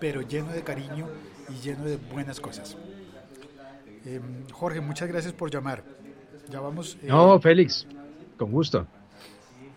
[0.00, 1.06] pero lleno de cariño
[1.50, 2.76] y lleno de buenas cosas.
[4.06, 4.20] Eh,
[4.52, 5.82] Jorge, muchas gracias por llamar.
[6.48, 6.96] Ya vamos.
[7.02, 7.86] eh, No, Félix,
[8.36, 8.86] con gusto.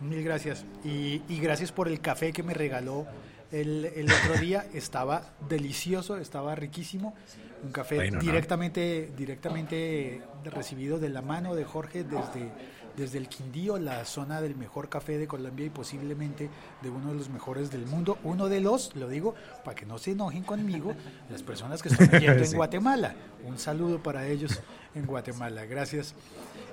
[0.00, 0.64] Mil gracias.
[0.84, 3.06] Y, y gracias por el café que me regaló
[3.52, 4.66] el, el otro día.
[4.74, 7.14] Estaba delicioso, estaba riquísimo.
[7.62, 8.20] Un café Bueno, ¿no?
[8.22, 12.50] directamente, directamente recibido de la mano de Jorge desde,
[12.96, 16.48] desde el Quindío, la zona del mejor café de Colombia y posiblemente
[16.82, 18.18] de uno de los mejores del mundo.
[18.24, 19.34] Uno de los, lo digo,
[19.64, 20.94] para que no se enojen conmigo,
[21.30, 22.56] las personas que están viendo en Sí.
[22.56, 23.14] Guatemala.
[23.44, 24.60] Un saludo para ellos
[24.94, 25.64] en Guatemala.
[25.64, 26.14] Gracias.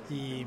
[0.10, 0.45] Y,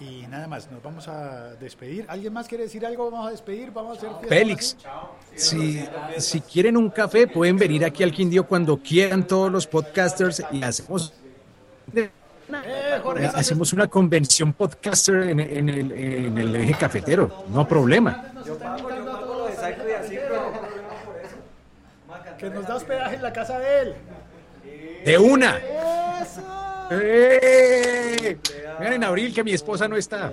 [0.00, 2.06] y nada más, nos vamos a despedir.
[2.08, 3.10] ¿Alguien más quiere decir algo?
[3.10, 4.28] Vamos a despedir, vamos a hacer fiesta.
[4.28, 4.76] Félix,
[5.34, 5.84] si,
[6.18, 10.62] si quieren un café, pueden venir aquí al Quindío cuando quieran todos los podcasters y
[10.62, 11.12] hacemos,
[12.64, 17.44] Eh, Jorge, hacemos una convención podcaster en, en el, en el eje cafetero.
[17.48, 18.32] No problema.
[18.46, 20.52] Yo pago, yo pago lo de Sacro y así, pero
[22.38, 23.94] Que nos da hospedaje en la casa de él.
[25.04, 25.58] De una.
[26.92, 28.36] ¡Eh!
[28.80, 30.32] Vean en abril que mi esposa no está.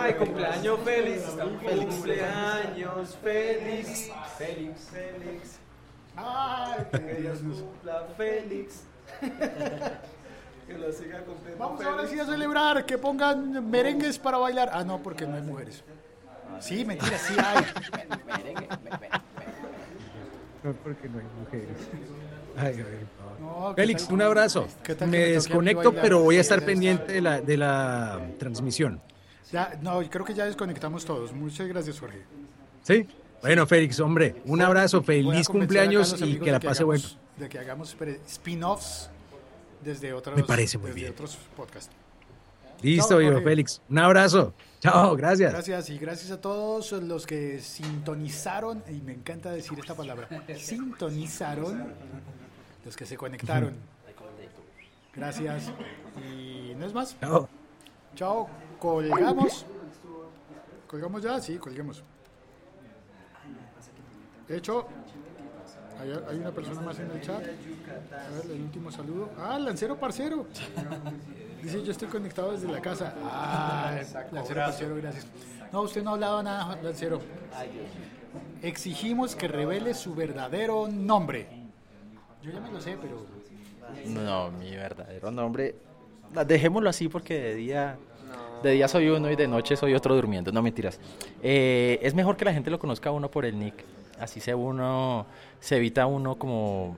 [0.00, 1.22] Ay, cumpleaños Félix.
[1.22, 4.10] Cumpleaños Félix.
[4.38, 5.58] Félix, Félix.
[6.16, 8.82] Ay, Que Dios cumpla Félix.
[10.68, 14.68] Que lo siga cumpliendo Vamos ahora sí a celebrar, que pongan merengues para bailar.
[14.72, 15.82] Ah, no, porque no hay mujeres.
[16.60, 17.64] Sí, mentira, sí hay.
[20.62, 21.68] No, porque no hay mujeres.
[22.56, 23.06] Ay, ay,
[23.40, 24.14] No, ¿qué Félix, tal?
[24.14, 24.68] un abrazo.
[24.82, 28.20] ¿Qué tal que Me desconecto, pero voy a estar Sí, pendiente de la, de la
[28.38, 29.00] transmisión.
[29.52, 31.32] Ya, no, creo que ya desconectamos todos.
[31.32, 32.22] Muchas gracias, Jorge.
[32.82, 33.06] ¿Sí?
[33.40, 37.02] Bueno, Félix, hombre, un abrazo, feliz cumpleaños y que la pase bueno.
[37.04, 37.96] hagamos- De que hagamos
[38.26, 39.10] spin-offs
[39.82, 41.12] desde otros, Me parece muy desde bien.
[41.12, 41.90] otros podcasts.
[42.82, 43.40] Listo, Chao, viejo.
[43.42, 43.80] Félix.
[43.88, 44.54] Un abrazo.
[44.80, 45.52] Chao, gracias.
[45.52, 51.92] Gracias y gracias a todos los que sintonizaron, y me encanta decir esta palabra, sintonizaron,
[52.84, 53.74] los que se conectaron.
[55.14, 55.72] Gracias
[56.24, 57.16] y no es más.
[57.20, 57.48] Chao.
[58.14, 58.48] Chao,
[58.78, 59.66] colgamos.
[60.86, 61.40] ¿Colgamos ya?
[61.40, 62.02] Sí, colguemos.
[64.46, 64.86] De hecho,
[66.00, 67.42] hay, hay una persona más en el chat.
[67.42, 69.30] A ver, el último saludo.
[69.38, 70.46] Ah, Lancero Parcero.
[71.62, 73.14] Dice, yo estoy conectado desde la casa.
[73.24, 73.92] Ah,
[74.32, 75.26] Lancero Parcero, gracias.
[75.72, 77.20] No, usted no ha hablado nada, Lancero.
[78.62, 81.46] Exigimos que revele su verdadero nombre.
[82.42, 83.26] Yo ya me lo sé, pero...
[84.06, 85.74] No, mi verdadero nombre.
[86.34, 87.98] ah, Dejémoslo así porque de día.
[88.62, 90.50] De día soy uno y de noche soy otro durmiendo.
[90.52, 90.98] No mentiras.
[91.42, 93.84] Eh, es mejor que la gente lo conozca a uno por el nick.
[94.20, 95.26] Así se uno.
[95.60, 96.96] Se evita uno como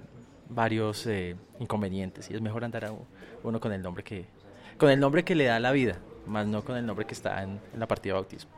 [0.49, 2.31] varios eh, inconvenientes.
[2.31, 2.93] Y es mejor andar a
[3.43, 4.27] uno con el nombre que.
[4.79, 5.99] Con el nombre que le da la vida.
[6.27, 8.51] Más no con el nombre que está en, en la partida de bautismo.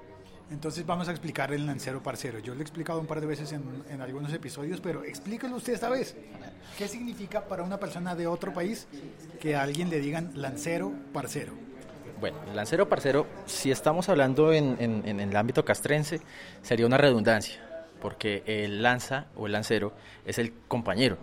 [0.50, 2.38] Entonces vamos a explicar el lancero parcero.
[2.38, 5.72] Yo lo he explicado un par de veces en, en algunos episodios, pero explíquelo usted
[5.72, 6.14] esta vez.
[6.76, 8.86] ¿Qué significa para una persona de otro país
[9.40, 11.54] que a alguien le digan lancero parcero?
[12.20, 16.20] Bueno, el lancero parcero, si estamos hablando en, en- en el ámbito castrense,
[16.60, 17.60] sería una redundancia,
[18.02, 19.92] porque el lanza o el lancero
[20.26, 21.16] es el compañero,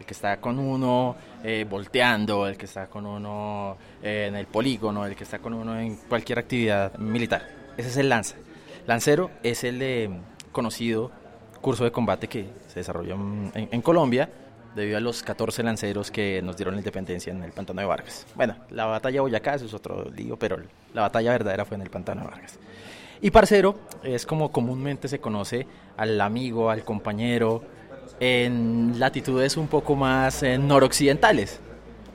[0.00, 1.14] el que está con uno
[1.44, 5.52] eh, volteando, el que está con uno eh, en el polígono, el que está con
[5.54, 7.46] uno en cualquier actividad militar.
[7.76, 8.36] Ese es el lanza.
[8.86, 10.10] Lancero es el eh,
[10.52, 11.12] conocido
[11.60, 14.30] curso de combate que se desarrolló en, en- Colombia
[14.74, 18.26] debido a los 14 lanceros que nos dieron la independencia en el Pantano de Vargas.
[18.34, 20.56] Bueno, la batalla Boyacá, eso es otro lío, pero
[20.94, 22.58] la batalla verdadera fue en el Pantano de Vargas.
[23.22, 25.66] Y parcero es como comúnmente se conoce
[25.96, 27.62] al amigo, al compañero,
[28.18, 31.60] en latitudes un poco más eh, noroccidentales.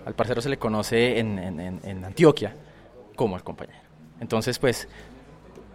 [0.05, 2.55] Al parcero se le conoce en, en- en- Antioquia
[3.15, 3.79] como el compañero.
[4.19, 4.87] Entonces, pues,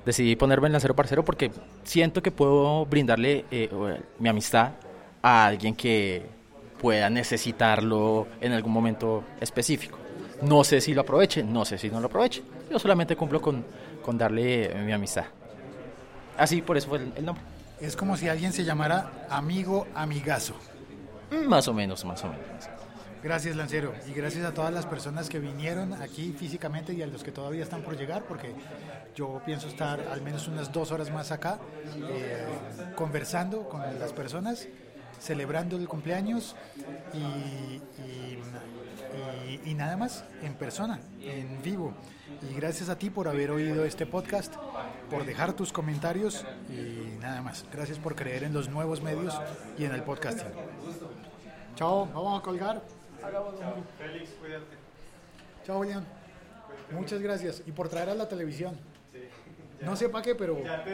[0.04, 1.50] decidí ponerme en lancero parcero porque
[1.84, 4.72] siento que puedo brindarle eh, eh, mi amistad
[5.22, 6.22] a alguien que
[6.80, 9.98] pueda necesitarlo en algún momento específico.
[10.42, 12.42] No sé si lo aproveche, no sé si no lo aproveche.
[12.70, 13.64] Yo solamente cumplo con,
[14.02, 15.24] con darle eh, mi amistad.
[16.38, 17.44] Así, por eso fue el, el nombre.
[17.80, 20.54] Es como si alguien se llamara amigo amigazo.
[21.30, 22.44] Mm, Más o menos, más o menos.
[23.22, 23.92] Gracias, Lancero.
[24.08, 27.62] Y gracias a todas las personas que vinieron aquí físicamente y a los que todavía
[27.62, 28.54] están por llegar, porque
[29.14, 31.58] yo pienso estar al menos unas dos horas más acá
[32.10, 32.46] eh,
[32.96, 34.66] conversando con las personas,
[35.18, 36.56] celebrando el cumpleaños
[37.12, 38.38] y, y-
[39.66, 41.92] y- y nada más, en persona, en vivo.
[42.48, 44.54] Y gracias a ti por haber oído este podcast,
[45.10, 47.64] por dejar tus comentarios y nada más.
[47.72, 49.38] Gracias por creer en los nuevos medios
[49.78, 50.48] y en el podcasting.
[51.76, 52.82] Chao, vamos a colgar.
[53.98, 54.76] Félix, cuídate.
[55.64, 56.04] Chao, William.
[56.90, 57.62] Muchas gracias.
[57.66, 58.76] Y por traer a la televisión.
[59.80, 60.84] No sé para qué, pero Ya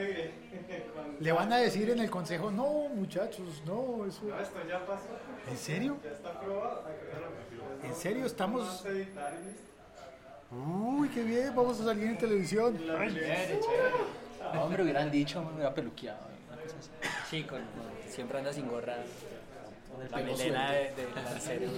[1.19, 4.23] le van a decir en el consejo, no, muchachos, no, eso...
[4.25, 5.09] No, esto ya pasó.
[5.51, 5.97] ¿En serio?
[6.05, 6.85] Ya está aprobado.
[7.83, 8.27] ¿En serio?
[8.27, 8.63] Estamos...
[8.65, 9.67] Vamos a editar y-
[10.51, 12.79] Uy, qué bien, vamos a salir en televisión.
[14.59, 16.19] Hombre, hubieran dicho, me hubiera peluqueado.
[17.29, 18.97] Sí, con, con- siempre anda sin gorra.
[20.11, 21.71] La melena de, de lancero.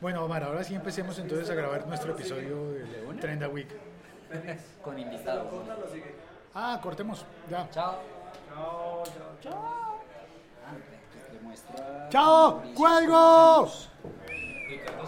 [0.00, 2.84] Bueno, Omar, ahora sí empecemos entonces a grabar nuestro episodio de
[3.20, 3.68] Trenda Week.
[4.82, 5.50] con invitado.
[6.54, 7.68] Ah, cortemos, ya.
[7.70, 7.98] Chao.
[8.54, 9.02] Chao,
[9.42, 10.00] chao.
[12.10, 12.62] ¡Chao!
[12.74, 13.70] ¡Cuelgo!
[14.68, 14.98] Ricardo